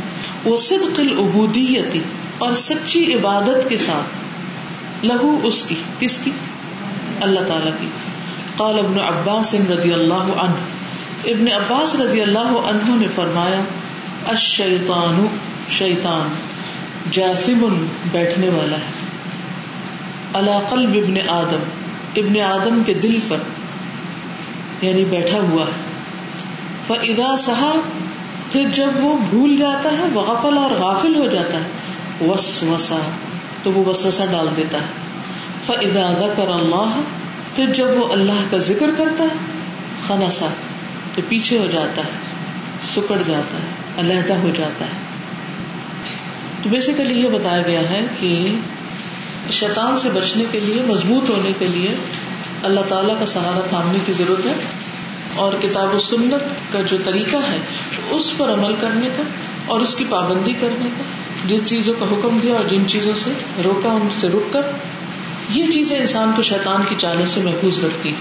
[0.44, 2.00] وہ صدق العبودیتی
[2.38, 4.26] اور سچی عبادت کے ساتھ۔
[5.06, 6.30] لہو اس کی، کس کی؟
[7.20, 7.86] اللہ تعالی کی۔
[8.56, 10.54] قال ابن عباس رضی اللہ عنہ۔
[11.24, 13.60] ابن عباس رضی اللہ عنہ نے فرمایا،
[14.26, 15.26] الشیطان،
[15.70, 16.28] شیطان
[17.12, 19.06] جاثم بیٹھنے والا ہے۔
[20.34, 21.75] علی قلب ابن آدم۔
[22.16, 23.36] ابن آدم کے دل پر
[24.80, 25.84] یعنی بیٹھا ہوا ہے۔
[26.86, 27.72] فضا سہا
[28.52, 31.64] پھر جب وہ بھول جاتا ہے غفل اور غافل ہو جاتا ہے
[32.26, 32.98] وس وسا
[33.62, 34.86] تو وہ وسوسا ڈال دیتا ہے۔
[35.64, 37.00] فضا کر اللہ
[37.56, 39.36] پھر جب وہ اللہ کا ذکر کرتا ہے،
[40.06, 40.46] خنسا،
[41.14, 42.10] تو پیچھے ہو جاتا ہے،
[42.94, 44.90] سکڑ جاتا ہے، علیحدہ ہو جاتا ہے۔
[46.62, 48.54] تو بیسیکلی یہ بتایا گیا ہے کہ
[49.50, 51.94] شیطان سے بچنے کے لیے، مضبوط ہونے کے لیے
[52.62, 54.52] اللہ تعالیٰ کا سہارا تھامنے کی ضرورت ہے۔
[55.34, 57.58] اور کتاب و سنت کا جو طریقہ ہے،
[58.10, 59.22] اس پر عمل کرنے کا
[59.66, 61.02] اور اس کی پابندی کرنے کا،
[61.48, 63.30] جن چیزوں کا حکم دیا اور جن چیزوں سے
[63.64, 64.62] روکا، ان سے رک کر،
[65.50, 68.12] یہ چیزیں انسان کو شیطان کی چالوں سے محفوظ رکھتی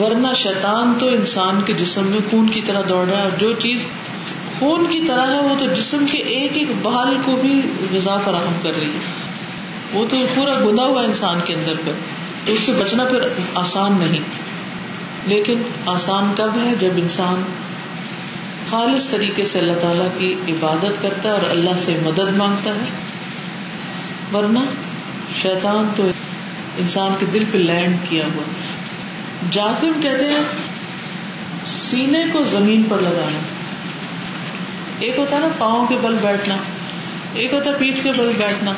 [0.00, 3.52] ورنہ شیطان تو انسان کے جسم میں خون کی طرح دوڑ رہا ہے اور جو
[3.52, 3.84] چیز
[4.58, 7.60] خون کی طرح ہے، وہ تو جسم کے ایک ایک بال کو بھی
[7.92, 9.25] غذا فراہم کر رہی ہے۔
[9.96, 11.90] وہ تو پورا گنا ہوا انسان کے اندر پہ
[12.44, 13.20] تو اس سے بچنا پھر
[13.54, 14.20] آسان نہیں۔
[15.26, 17.42] لیکن آسان کب ہے؟ جب انسان
[18.70, 22.84] خالص طریقے سے اللہ تعالیٰ کی عبادت کرتا ہے اور اللہ سے مدد مانگتا ہے۔
[24.36, 24.58] ورنہ
[25.42, 26.08] شیطان تو
[26.78, 28.42] انسان کے دل پہ لینڈ کیا ہوا۔
[29.50, 30.44] جاثم کہتے ہیں،
[31.64, 33.38] سینے کو زمین پر لگانا۔
[34.98, 36.56] ایک ہوتا ہے نا، پاؤں کے بل بیٹھنا۔
[37.34, 38.72] ایک ہوتا ہے پیٹ کے بل بیٹھنا۔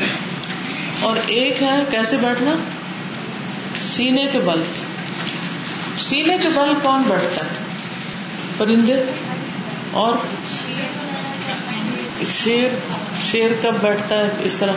[1.01, 2.55] اور ایک ہے کیسے بیٹھنا؟
[3.81, 4.63] سینے کے بل۔
[6.01, 7.51] سینے کے بل کون بیٹھتا ہے؟
[8.59, 9.03] پرندے۔
[9.91, 10.15] اور
[12.27, 12.69] شیر
[13.31, 14.73] شیر کب بیٹھتا ہے؟ اس طرح۔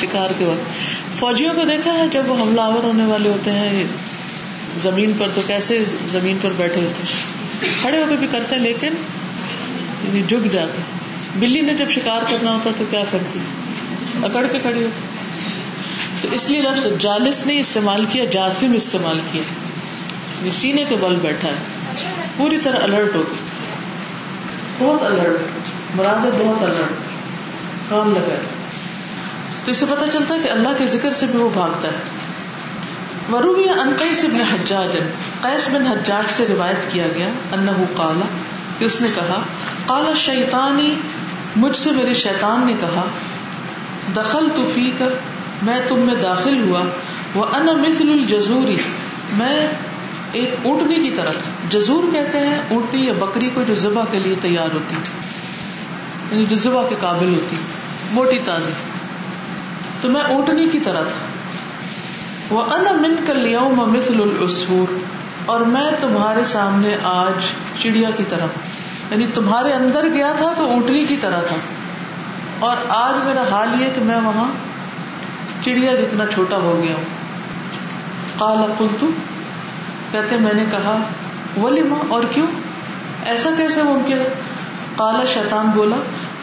[0.00, 0.70] شکار کے وقت۔
[1.18, 3.84] فوجیوں کو دیکھا ہے جب وہ حملہ آور ہونے والے ہوتے ہیں
[4.82, 7.38] زمین پر تو کیسے زمین پر بیٹھے ہوتے ہیں؟
[7.80, 8.92] کھڑے ہو کے بھی کرتے ہیں، لیکن
[10.28, 10.97] جھک جاتے
[11.38, 13.38] بلی نے جب شکار کرنا ہوتا تو کیا کرتی؟
[14.22, 15.02] اکڑ کے کھڑی ہوتی۔
[16.20, 19.42] تو اس لیے لفظ جالس نے استعمال کیا جاثم استعمال کیا۔
[20.52, 21.54] سینے کے بل بیٹھا ہے۔
[22.36, 23.34] پوری طرح الرٹ ہوگی
[24.78, 25.36] بہت الرٹ
[25.96, 26.92] مراد بہت الرٹ
[27.90, 28.34] کام لگا
[29.64, 32.02] تو اسے پتا چلتا ہے کہ اللہ کے ذکر سے بھی وہ بھاگتا ہے۔
[33.28, 34.96] مروبی انقیس ابن حجاج،
[35.42, 38.26] قیس بن حجاج سے روایت کیا گیا، انہو قالا،
[38.78, 39.42] کہ اس نے کہا،
[39.86, 40.94] قالا شیطانی
[41.56, 43.04] مجھ سے میرے شیطان نے کہا
[44.16, 45.08] دخل تو فی کر
[45.62, 46.80] میں تم میں داخل ہوا
[47.34, 48.76] وہ ان مثل الجزوری
[49.32, 49.68] میں
[50.32, 51.30] ایک اونٹنی کی طرح،
[51.70, 54.96] جزور کہتے ہیں، اونٹنی یا بکری کو جو ذبح کے لیے تیار ہوتی
[56.32, 57.56] یعنی جو ذبح کے قابل ہوتی،
[58.10, 58.72] موٹی تازی۔
[60.00, 61.26] تو میں اونٹنی کی طرح تھا۔
[62.50, 64.98] وہ ان من کر لیا مثل الاسور
[65.46, 67.44] اور میں تمہارے سامنے آج
[67.82, 68.46] چڑیا کی طرح۔
[69.10, 71.56] یعنی تمہارے اندر گیا تھا تو اونٹنی کی طرح تھا۔
[72.58, 74.48] اور آج میرا حال یہ کہ میں وہاں
[75.64, 77.04] چڑیا جتنا چھوٹا ہو گیا ہوں۔
[78.38, 79.06] کالا کلتو
[80.12, 80.96] کہتے میں نے کہا
[81.56, 82.46] ولی ماں اور کیوں؟
[83.26, 84.28] ایسا کیسے ممکن ہے؟
[84.96, 85.96] کالا شیطان بولا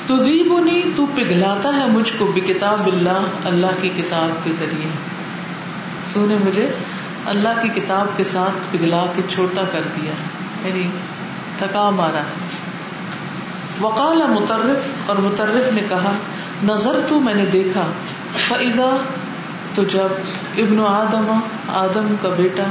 [0.08, 4.90] تو زیبنی تو پگھلاتا ہے مجھ کو بھی کتاب اللہ اللہ کی کتاب کے ذریعے۔
[6.14, 6.72] تو نے مجھے
[7.26, 10.14] اللہ کی کتاب کے ساتھ پگھلا کے چھوٹا کر دیا۔
[10.68, 10.88] یعنی
[11.58, 12.45] تھکا مارا۔ ہے
[13.82, 16.12] وقال مترف اور مترف نے کہا،
[16.64, 17.86] نظر تو میں نے دیکھا
[18.48, 18.90] فعدا
[19.76, 20.14] تو جب
[20.58, 21.40] ابن آدم
[21.76, 22.64] آدم کا بیٹا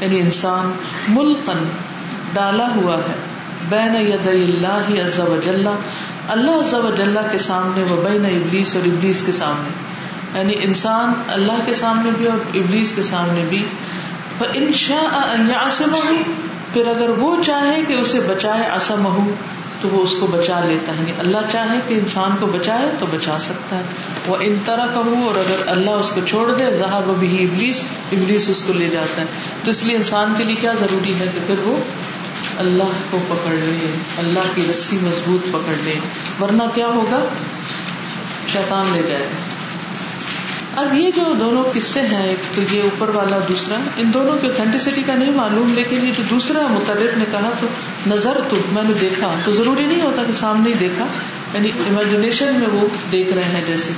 [0.00, 0.70] یعنی انسان،
[1.08, 1.64] ملقن
[2.32, 3.14] ڈالا ہوا ہے،
[3.68, 5.66] بین ید اللہ عز و جل،
[6.28, 9.70] اللہ عز و جل کے سامنے وہ بین ابلیس اور ابلیس کے سامنے
[10.38, 13.64] یعنی انسان اللہ کے سامنے بھی اور ابلیس کے سامنے بھی
[14.54, 15.24] ان شاء
[16.72, 19.30] پھر اگر وہ چاہے کہ اسے بچائے آسم اسم
[19.80, 23.06] تو وہ اس کو بچا لیتا ہے۔ یعنی اللہ چاہے کہ انسان کو بچائے تو
[23.06, 23.82] بچا سکتا ہے۔
[24.26, 27.80] وہ ان طرح کا ہو اور اگر اللہ اس کو چھوڑ دے، ذہب بھی ابلیس
[28.12, 29.26] ابلیس اس کو لے جاتا ہے۔
[29.64, 31.76] تو اس لیے انسان کے لیے کیا ضروری ہے کہ پھر وہ
[32.58, 35.94] اللہ کو پکڑ لے، اللہ کی رسی مضبوط پکڑ لے۔
[36.40, 37.24] ورنہ کیا ہوگا؟
[38.52, 39.50] شیطان لے جائے۔ گا
[40.80, 44.46] اب یہ جو دونوں قصے ہیں، ایک تو یہ اوپر والا، دوسرا، ان دونوں کی
[44.46, 47.66] اوتھینٹسٹی کا نہیں معلوم، لیکن یہ جو دوسرا مترف نے کہا تو
[48.06, 51.06] نظر تو میں نے دیکھا، تو ضروری نہیں ہوتا کہ سامنے ہی دیکھا
[51.54, 53.90] یعنی امیجنیشن میں وہ دیکھ رہے ہیں جیسے۔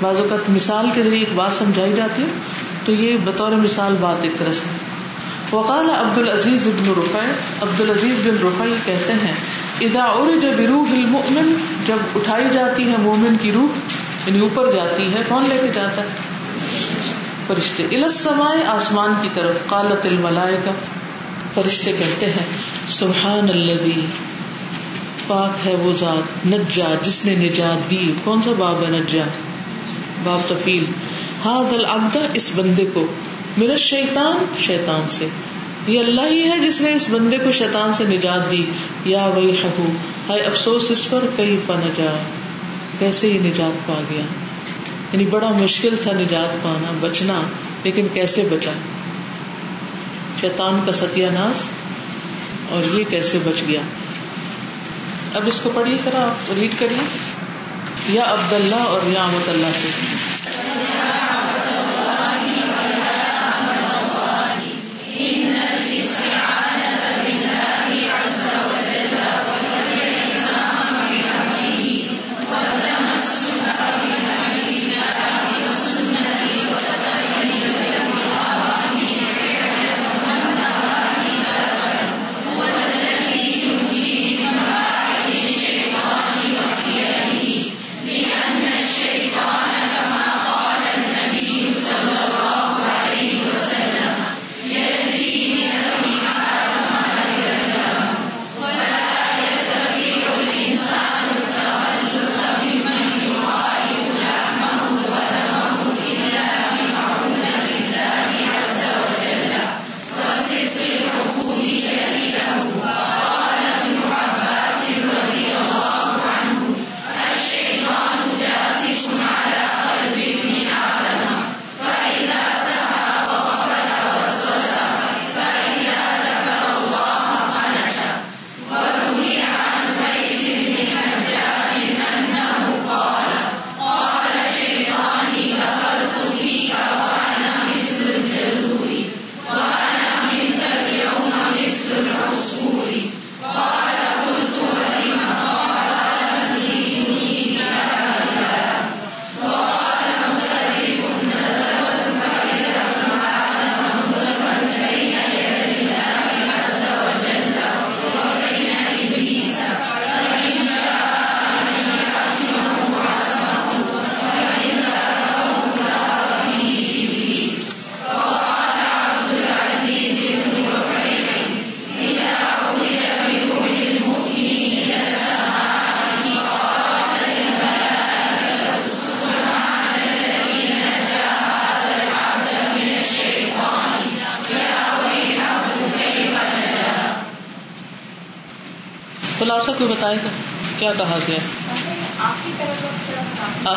[0.00, 2.26] بعض اوقات مثال کے ذریعے ایک بات سمجھائی جاتی ہے،
[2.84, 4.66] تو یہ بطور مثال بات ایک طرح سے۔
[5.56, 7.18] وقال عبد العزیز ابن رفع
[7.62, 9.32] عبد العزیز بن رفع کہتے ہیں،
[9.80, 13.78] اذا عرج بروح المؤمن، جب اٹھائی جاتی ہے مومن کی روح
[14.26, 16.08] یعنی اوپر جاتی ہے، کون لے کے جاتا ہے؟
[17.46, 20.70] فرشتے۔ السمائے آسمان کی طرف۔ قالت الملائے کا
[21.54, 24.00] فرشتے کہتے ہیں سبحان اللہ
[25.26, 29.22] پاک ہے وہ ذات نجا جس نے نجات دی۔ کون سا باب ہے نجا
[30.24, 30.84] باب تفیل۔
[31.44, 33.06] ہاں العبد، اس بندے کو۔
[33.56, 35.28] میرا شیطان شیطان سے۔
[35.86, 38.64] یہ اللہ ہی ہے جس نے اس بندے کو شیطان سے نجات دی۔
[39.04, 39.86] یا وہی حقو
[40.28, 42.16] ہے افسوس، اس پر کہیں کئی نجا
[42.98, 44.22] کیسے ہی نجات پا گیا؟
[45.12, 47.40] یعنی بڑا مشکل تھا نجات پانا، بچنا،
[47.84, 48.72] لیکن کیسے بچا؟
[50.40, 51.66] شیطان کا ستیہ ناس۔
[52.70, 53.80] اور یہ کیسے بچ گیا؟
[55.34, 57.18] اب اس کو پڑھیے ذرا، آپ ریڈ کریے۔
[58.08, 59.88] یا عبد اللہ اور یا احمد اللہ سے۔
[65.52, 65.85] سا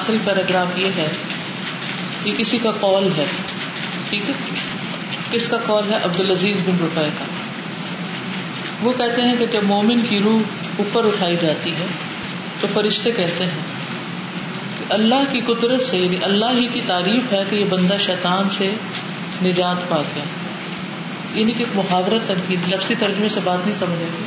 [0.10, 1.08] آخری پیراگراف یہ ہے
[2.26, 3.26] یہ کسی کا کال ہے،
[4.10, 4.34] ٹھیک ہے؟
[5.32, 7.26] کس کا کال ہے؟ عبد العزیز بن روپے کا۔
[8.82, 10.40] وہ کہتے ہیں کہ جب مومن کی روح
[10.78, 11.86] اوپر اٹھائی جاتی ہے،
[12.62, 13.62] تو فرشتے کہتے ہیں
[14.80, 18.50] کہ اللہ کی قدرت سے یعنی اللہ ہی کی تعریف ہے کہ یہ بندہ شیطان
[18.50, 18.74] سے
[19.42, 20.24] نجات پا گیا۔
[21.34, 24.24] یعنی کہ ایک محاورت تنقید لفظی ترجمے سے بات نہیں سمجھے گی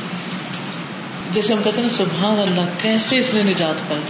[1.33, 4.01] جیسے ہم کہتے ہیں سبحان اللہ، کیسے اس نے نجات پائی؟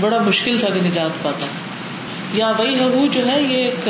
[0.00, 1.46] بڑا مشکل کہ نجات پاتا
[2.32, 3.88] یا وہی ہبو جو ہے یہ ایک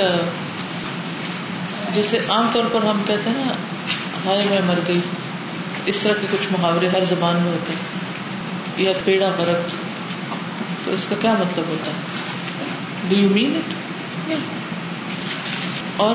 [1.94, 3.52] جیسے عام طور پر ہم کہتے ہیں نا
[4.24, 5.00] ہائے میں مر گئی۔
[5.86, 8.02] اس طرح کے کچھ محاورے ہر زبان میں ہوتے ہیں۔
[8.76, 9.70] یا پیڑا فرق
[10.84, 11.96] تو اس کا کیا مطلب ہوتا ہے؟
[13.08, 13.74] ڈو یو مین اٹ
[15.96, 16.14] اور؟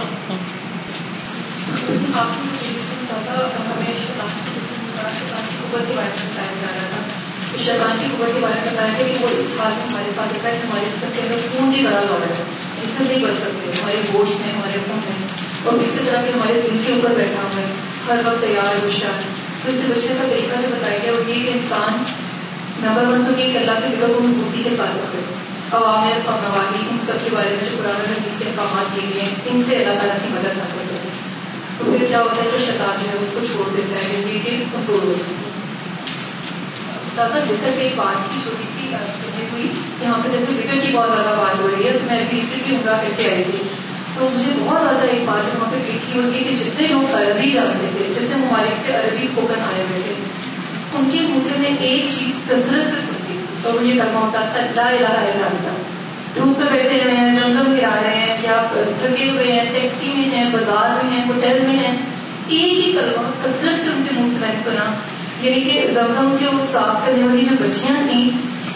[7.66, 10.34] شیطان کی قوت کے بارے میں بتایا گیا کہ وہ اس حال میں ہمارے ساتھ
[10.34, 12.44] ہوتا ہے ہمارے جسم کے اندر خون بھی بڑا دوڑ ہے۔
[12.84, 15.28] اس سے نہیں بڑھ سکتے، ہمارے گوشت میں، ہمارے خون میں۔
[15.64, 17.66] اور اسی طرح کے ہمارے دل کے اوپر بیٹھا ہوا ہے۔
[18.08, 19.28] ہر وقت تیار گشا ہے
[19.64, 22.04] تو اس سے بچنے کا طریقہ جو بتایا گیا، وہ یہ کہ انسان
[22.84, 25.20] نمبر ون تو یہ کہ اللہ کی ذکر کو مضبوطی کے ساتھ رکھے۔
[25.72, 29.24] عوامل اور نواحی، ان سب کے بارے میں جو قرآن حدیث کے احکامات دیے گئے
[29.24, 31.10] ہیں، ان سے اللہ تعالیٰ کی مدد حاصل کرے
[31.78, 34.64] تو پھر کیا ہوتا ہے؟ جو شیطان جو ہے، اس کو چھوڑ دیتا ہے کیونکہ
[34.72, 35.57] کمزور ہو جاتا ہے۔
[37.18, 38.94] زیادہ ذکر کی بات کی چھوٹی سی
[39.52, 39.68] ہوئی،
[40.02, 42.76] یہاں پہ جیسے ذکر کی بہت زیادہ بات ہو رہی ہے، تو میں ابھی ریسنٹلی
[42.76, 43.58] عمرہ کر کے آئی تھی۔
[44.16, 47.88] تو مجھے بہت زیادہ ایک بات وہاں پہ دیکھی ہوگی کہ جتنے لوگ عربی جانتے
[47.98, 50.14] تھے، جتنے ممالک سے عربی اسپوکن آئے ہوئے تھے،
[50.94, 54.66] ان کے منہ سے میں ایک چیز کثرت سے سنتی تو یہ کرنا ہوتا تھا،
[54.76, 55.78] لا الہ الا اللہ۔
[56.36, 60.38] دھوپ پہ بیٹھے ہوئے ہیں، جنگل گرا رہے ہیں، یا تھکے ہوئے ہیں، ٹیکسی میں
[60.38, 61.98] ہیں، بازار میں ہیں، ہوٹل میں ہیں،
[62.48, 64.94] ایک ہی کلمہ کثرت سے ان کے منہ سے میں نے سنا۔
[65.42, 68.30] یعنی کہ زمزم کے وہ صاف کرنے والی جو بچیاں تھیں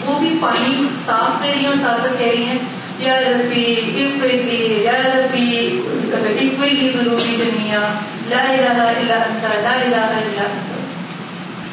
[0.06, 2.58] وہ بھی پانی صاف کر رہی ہیں اور ساتھ ساتھ کہہ رہی ہیں
[2.98, 5.80] یا ربی اقلی یا ربی
[6.12, 7.92] اقلی ضروری جمیا
[8.28, 10.72] لا الہ الا انت لا الہ الا انت۔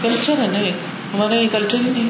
[0.02, 0.74] کلچر ہے نا ایک
[1.14, 2.10] ہمارا یہ کلچر ہی نہیں۔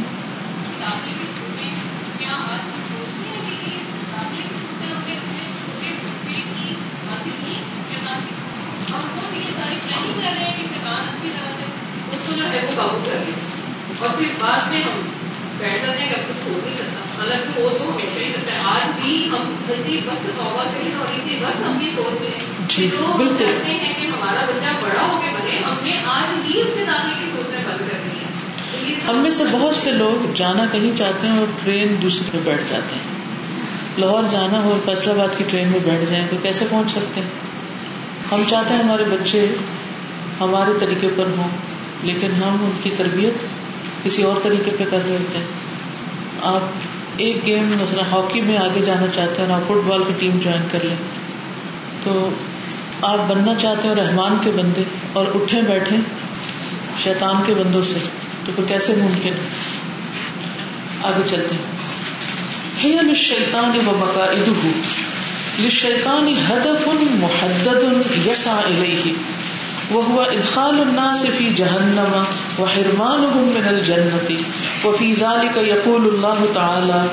[11.22, 11.69] اور
[14.00, 15.02] پھر بعد میں ہم
[15.58, 18.52] بیٹھ جاتے ہیں کہ اب کچھ ہو نہیں سکتا حالانکہ وہ تو ہمیشہ ہی کرتا
[18.52, 22.30] ہے۔ آج بھی ہم اسی وقت توبہ کریں اور اسی وقت ہم یہ سوچ رہے
[22.30, 25.92] ہیں جی کہ بالکل۔ چاہتے ہیں کہ ہمارا بچہ بڑا ہو کے بنے۔ ہم نے
[26.06, 29.76] آج ہی اس کے داخلے کی سوچنا بند کر دی ہے۔ ہم میں سے بہت
[29.76, 33.20] سے لوگ جانا کہیں چاہتے ہیں اور ٹرین دوسرے پہ بیٹھ جاتے ہیں۔
[33.98, 37.22] لاہور جانا ہو اور فیصلہ آباد کی ٹرین میں بیٹھ جائیں تو کیسے پہنچ سکتے
[37.22, 37.28] ہیں؟
[38.32, 39.56] ہم چاہتے ہیں ہمارے بچے
[40.40, 41.48] ہمارے طریقے پر ہوں۔
[42.04, 43.46] لیکن ہم ان کی تربیت
[44.04, 45.46] کسی اور طریقے پہ کر رہے ہوتے ہیں۔
[46.42, 46.62] آپ
[47.18, 50.40] ایک گیم مثلا ہاکی میں آگے جانا چاہتے ہیں اور آپ فٹ بال کی ٹیم
[50.40, 50.96] جوائن کر لیں۔
[52.04, 52.30] تو
[53.02, 54.84] آپ بننا چاہتے ہیں رحمان کے بندے
[55.14, 55.96] اور اٹھے بیٹھے
[57.04, 57.98] شیطان کے بندوں سے۔
[58.46, 59.34] تو پھر کیسے ممکن؟
[61.04, 61.80] آگے چلتے ہیں۔
[62.84, 64.68] حیل الشیطان و مقاعدہ
[65.62, 67.84] للشیطان هدف محدد
[68.28, 69.12] يسعى إليه
[69.94, 72.26] وهو ادخال الناس في جهنم
[72.60, 74.30] وحرمانهم من الجنة.
[74.86, 77.04] وفي ذلك يقول الله تعالى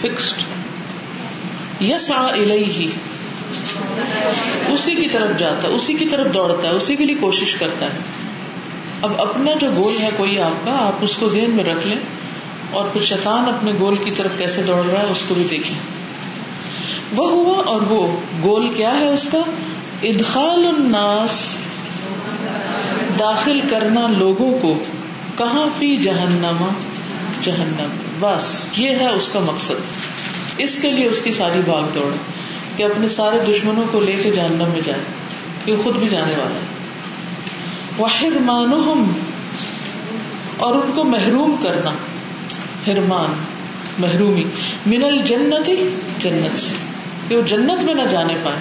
[0.00, 2.90] فکسڈ یس آ ہی
[4.68, 7.86] اسی کی طرف جاتا ہے، اسی کی طرف دوڑتا ہے، اسی کے لیے کوشش کرتا
[7.86, 7.98] ہے۔
[9.02, 11.98] اب اپنا جو گول ہے کوئی آپ کا، آپ اس کو ذہن میں رکھ لیں۔
[12.70, 15.78] اور پھر شیطان اپنے گول کی طرف کیسے دوڑ رہا ہے اس کو بھی دیکھیں۔
[17.16, 19.40] وہ ہوا اور وہ گول کیا ہے اس کا؟
[20.02, 21.44] ادخال الناس،
[23.18, 24.78] داخل کرنا لوگوں کو۔
[25.38, 26.68] کہاں؟ فی جہنما
[27.42, 27.88] جہنم۔
[28.20, 29.72] بس، یہ ہے اس کا مقصد۔
[30.58, 32.12] اس کے لیے اس کی ساری بھاگ دوڑ۔
[32.76, 35.00] کہ اپنے سارے دشمنوں کو لے کے جہنم میں جائے،
[35.64, 36.66] کہ خود بھی جانے والا ہے۔
[37.98, 38.94] وہ
[40.56, 41.90] اور ان کو محروم کرنا۔
[42.86, 43.44] ہرمان
[43.98, 44.44] محرومی۔
[44.86, 46.74] من الجنت ہی جنت سے۔
[47.28, 48.56] کہ وہ جنت میں نہ جانے پائے۔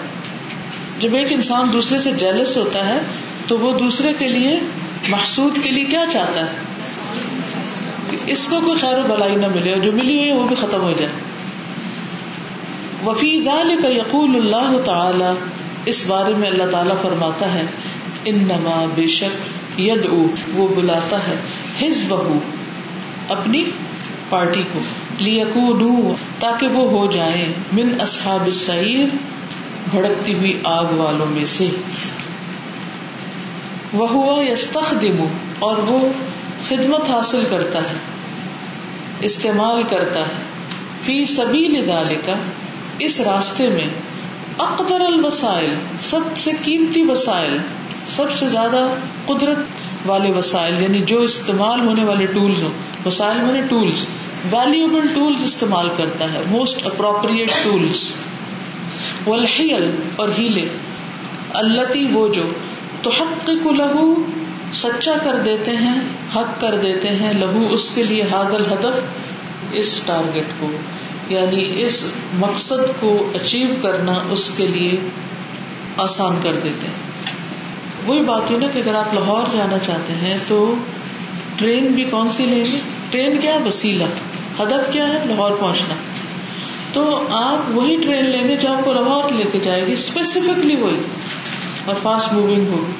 [0.99, 2.99] جب ایک انسان دوسرے سے جیلس ہوتا ہے،
[3.47, 4.59] تو وہ دوسرے کے لیے
[5.07, 6.47] محسود کے لیے کیا چاہتا ہے؟
[8.27, 10.81] اس کو کوئی خیر و بلائی نہ ملے اور جو ملی ہوئی وہ بھی ختم
[10.81, 11.11] ہو جائے۔
[13.05, 15.33] وفی دال کا یقول اللہ تعالی،
[15.85, 17.63] اس بارے میں اللہ تعالیٰ فرماتا ہے
[18.25, 21.35] ان نما بے شک ید او وہ بلاتا ہے
[21.85, 22.39] ہز بہو
[23.29, 23.63] اپنی
[24.29, 24.79] پارٹی کو۔
[25.17, 29.15] لیکو تاکہ وہ ہو جائیں۔ من اصحاب السعیر،
[29.91, 31.69] بھڑکتی ہوئی آگ والوں میں سے۔
[33.93, 35.25] وہ ہوا یستخدم
[35.59, 36.09] اور وہ
[36.69, 37.97] خدمت حاصل کرتا ہے،
[39.21, 40.41] استعمال کرتا ہے۔
[41.03, 42.29] فی سبیل ذالک
[42.99, 43.87] اس راستے میں
[44.57, 47.57] اقدر الوسائل سب سے قیمتی وسائل،
[48.15, 48.87] سب سے زیادہ
[49.25, 49.57] قدرت
[50.05, 52.69] والے وسائل یعنی جو استعمال ہونے والے ٹولز ہوں،
[53.05, 54.05] وسائل ہونے ٹولز
[54.51, 58.11] ویلیوبل ٹولز استعمال کرتا ہے موسٹ اپروپریٹ ٹولز
[59.27, 60.65] والحیل اور ہیلے
[61.53, 62.43] التی وہ جو
[63.01, 64.13] تو حق کو لہو،
[64.73, 65.99] سچا کر دیتے ہیں،
[66.35, 69.01] حق کر دیتے ہیں، لہو اس کے لیے حاضل ہدف،
[69.71, 70.67] اس ٹارگیٹ کو
[71.29, 72.05] یعنی اس
[72.39, 74.97] مقصد کو اچیو کرنا اس کے لیے
[75.97, 77.08] آسان کر دیتے ہیں۔
[78.09, 80.75] وہی بات ہوئی نا کہ اگر آپ لاہور جانا چاہتے ہیں تو
[81.55, 82.79] ٹرین بھی کون سی لیں گے
[83.09, 84.03] ٹرین کیا ہے؟ وسیلہ۔
[84.61, 85.93] ہدف کیا ہے؟ لاہور پہنچنا۔
[86.93, 90.75] تو آپ وہی ٹرین لیں گے جو آپ کو لاہور لے کے جائے گی اسپیسیفکلی
[90.75, 91.01] وہی۔
[91.85, 92.91] اور فاسٹ موونگ ہوگی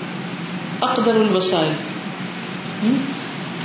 [0.81, 1.71] اقدر الوسائل۔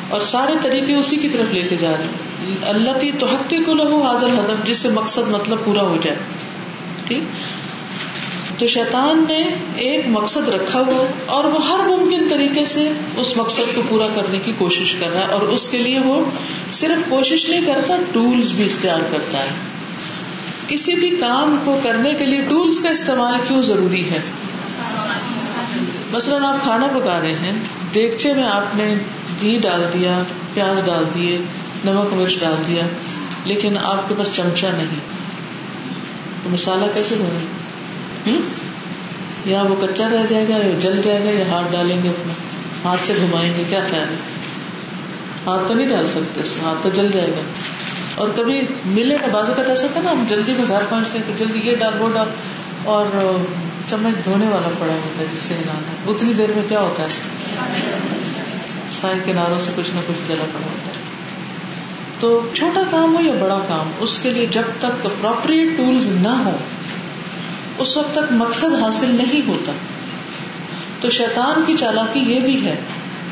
[0.09, 2.13] اور سارے طریقے اسی کی طرف لے کے جا رہے ہیں۔
[2.63, 6.17] اللہ تی تو حق کو لہو حاضر ہدف جس سے مقصد مطلب پورا ہو جائے۔
[7.07, 7.23] ٹھیک؟
[8.65, 13.75] تو شیطان نے ایک مقصد رکھا ہوا اور وہ ہر ممکن طریقے سے اس مقصد
[13.75, 16.25] کو پورا کرنے کی کوشش کر رہا ہے اور اس کے لیے وہ
[16.73, 19.49] صرف کوشش نہیں کرتا ٹولس بھی اختیار کرتا ہے۔
[20.69, 24.19] کسی بھی کام کو کرنے کے لیے ٹولس کا استعمال کیوں ضروری ہے؟
[26.13, 27.53] مثلاً آپ کھانا پکا رہے ہیں،
[27.95, 28.95] دیگچے میں آپ نے
[29.41, 30.23] گھی ڈال دیا،
[30.55, 31.39] پیاز ڈال دیے،
[31.85, 32.83] نمک مرچ ڈال دیا،
[33.45, 35.01] لیکن آپ کے پاس چمچا نہیں۔
[36.45, 37.64] تو مسالہ کیسے بنے؟
[39.47, 42.33] یا وہ کچا رہ جائے گا یا جل جائے گا یا ہاتھ ڈالیں گے اپنا؟
[42.85, 44.17] ہاتھ سے گھمائیں گے، کیا خیال ہے؟
[45.47, 47.41] ہاتھ تو نہیں ڈال سکتے اس میں، ہاتھ تو جل جائے گا۔
[48.15, 51.25] اور کبھی ملے نا بازو کا ایسا تھا نا، ہم جلدی میں گھر پہنچتے ہیں
[51.27, 52.29] تو جلدی یہ ڈال، وہ ڈال،
[52.85, 53.07] اور
[53.91, 57.09] چمچ دھونے والا پڑا ہوتا ہے جس سے ہلانا اتنی دیر میں کیا ہوتا ہے؟
[59.01, 61.05] سائے کناروں سے کچھ نہ کچھ جلا پڑا ہوتا ہے۔
[62.21, 66.29] تو چھوٹا کام ہو یا بڑا کام، اس کے لیے جب تک اپروپریٹ ٹولس نہ
[66.29, 66.59] ہو
[67.79, 69.73] اس وقت تک مقصد حاصل نہیں ہوتا۔
[71.01, 72.77] تو شیطان کی چالاکی یہ بھی ہے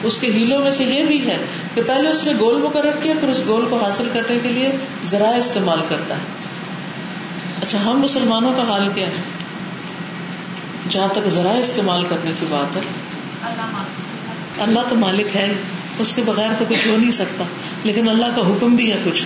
[0.02, 1.36] اس کے ہیلوں میں سے یہ بھی ہے
[1.74, 4.72] کہ پہلے اس نے گول مقرر کیا پھر اس گول کو حاصل کرنے کے لیے
[5.04, 6.20] ذرائع استعمال کرتا ہے۔
[7.62, 9.12] اچھا ہم مسلمانوں کا حال کیا ہے؟
[10.88, 12.80] جہاں تک ذرائع استعمال کرنے کی بات ہے۔
[14.58, 15.52] اللہ تو مالک ہے
[15.98, 17.44] اس کے بغیر تو کچھ ہو نہیں سکتا۔
[17.84, 19.24] لیکن اللہ کا حکم بھی ہے کچھ۔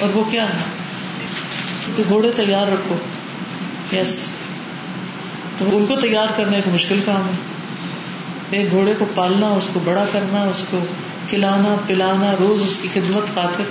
[0.00, 0.56] اور وہ کیا ہے؟
[1.96, 2.96] کہ گھوڑے تیار رکھو۔
[3.96, 4.26] یس
[5.58, 7.36] تو ان کو تیار کرنا ایک مشکل کام ہے۔
[8.50, 10.78] ایک گھوڑے کو پالنا، اس کو بڑا کرنا، اس کو
[11.28, 13.64] کھلانا، پلانا، روز اس کی خدمت خاطر۔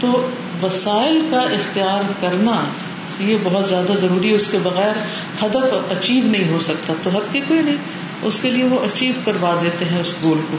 [0.00, 0.30] تو
[0.62, 2.64] وسائل کا اختیار کرنا
[3.20, 4.92] یہ بہت زیادہ ضروری ہے، اس کے بغیر
[5.42, 7.76] ہدف اچیو نہیں ہو سکتا۔ تو حق کی کوئی نہیں،
[8.22, 10.56] اس کے لیے وہ اچیو کروا دیتے ہیں اس گول کو۔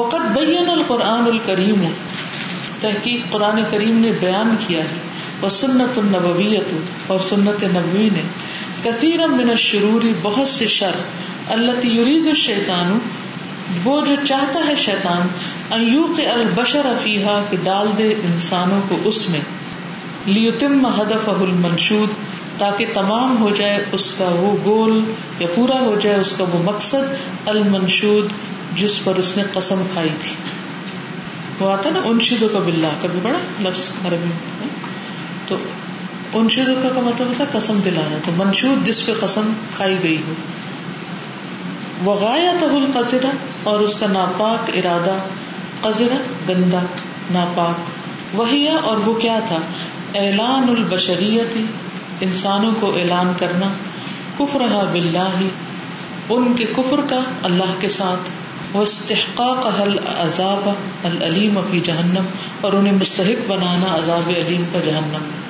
[0.00, 1.92] وقت بین القرآن الکریم
[2.80, 4.98] تحقیق قرآن کریم نے بیان کیا ہے۔
[5.42, 6.74] وہ سنت النبویت
[7.06, 8.22] اور سنت نبوی نے۔
[8.84, 10.90] کثیر من الشروری بہت سے شر۔
[11.48, 12.98] اللہ یرید الشیطان،
[13.84, 15.26] وہ جو چاہتا ہے شیطان
[15.70, 19.40] ایوق البشر افیحا کہ ڈال دے انسانوں کو اس میں۔
[20.26, 22.08] لیتم ہدف المنشود،
[22.58, 25.04] تاکہ تمام ہو جائے اس کا وہ گول،
[25.38, 27.14] یا پورا ہو جائے اس کا وہ مقصد،
[27.46, 28.28] المنشود،
[28.78, 30.34] جس پر اس نے قسم کھائی تھی۔
[31.60, 34.30] وہ آتا نا، انشدو کا بلا کبھی بڑا لفظ عربی
[35.46, 35.56] تو
[36.34, 40.22] انشدو کا کا مطلب ہوتا ہے قسم دلانا تو منشود جس پہ قسم کھائی گئی
[40.28, 40.32] ہو۔
[42.04, 43.30] وہ غایا تب القذرا
[43.62, 45.14] اور اس کا ناپاک ارادہ
[45.80, 46.16] قزرا
[46.48, 46.78] گندا،
[47.30, 47.90] ناپاک۔
[48.36, 49.58] وہی اور وہ کیا تھا؟
[50.14, 51.58] اعلان البشریت،
[52.20, 53.66] انسانوں کو اعلان کرنا۔
[54.38, 54.58] کفر
[54.92, 55.40] بلّہ
[56.28, 58.30] ان کے کفر کا اللہ کے ساتھ۔
[58.76, 60.68] وہ استحقاق حل عذاب
[61.04, 62.24] العلیم فی جہنم
[62.60, 65.49] اور انہیں مستحق بنانا عذاب علیم کا جہنم۔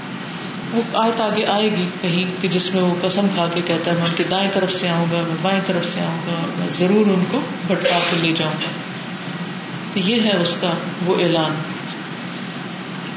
[0.73, 3.97] وہ آیت آگے آئے گی کہیں کہ جس میں وہ قسم کھا کے کہتا ہے،
[3.97, 6.59] میں ان کے دائیں طرف سے آؤں گا، میں بائیں طرف سے آؤں گا اور
[6.59, 8.71] میں ضرور ان کو بھٹکا کے لے جاؤں گا۔
[9.95, 10.73] تو یہ ہے اس کا
[11.07, 11.55] وہ اعلان۔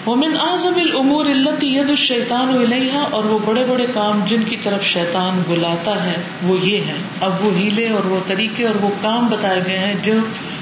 [0.08, 4.84] ومن اعظم الامور التي ید الشیطان الیہا اور وہ بڑے بڑے کام جن کی طرف
[4.84, 9.28] شیطان بلاتا ہے، وہ یہ ہے اب وہ ہیلے اور وہ طریقے اور وہ کام
[9.28, 10.14] بتائے گئے ہیں جو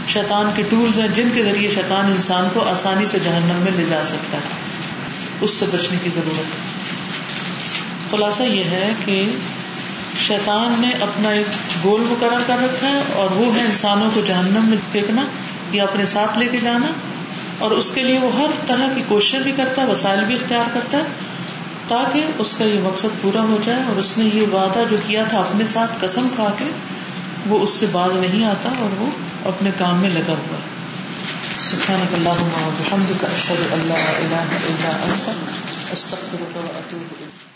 [0.07, 3.85] شیطان کے ٹولز ہیں، جن کے ذریعے شیطان انسان کو آسانی سے جہنم میں لے
[3.89, 4.71] جا سکتا ہے۔
[5.41, 6.80] اس سے بچنے کی ضرورت ہے۔
[8.11, 9.15] خلاصہ یہ ہے کہ
[10.21, 14.65] شیطان نے اپنا ایک گول مقرر کر رکھا ہے اور وہ ہے انسانوں کو جہنم
[14.69, 15.23] میں پھینکنا
[15.71, 16.91] یا اپنے ساتھ لے کے جانا
[17.59, 20.73] اور اس کے لیے وہ ہر طرح کی کوشش بھی کرتا ہے، وسائل بھی اختیار
[20.73, 21.29] کرتا ہے
[21.87, 25.23] تاکہ اس کا یہ مقصد پورا ہو جائے اور اس نے یہ وعدہ جو کیا
[25.29, 26.69] تھا اپنے ساتھ قسم کھا کے،
[27.47, 29.09] وہ اس سے باز نہیں آتا اور وہ
[29.49, 30.69] اپنے کام میں لگا ہوا ہے۔
[31.63, 35.29] سبحانك اللهم وبحمدك اشهد ان لا اله الا انت
[35.93, 37.50] استغفرك واتوب اليك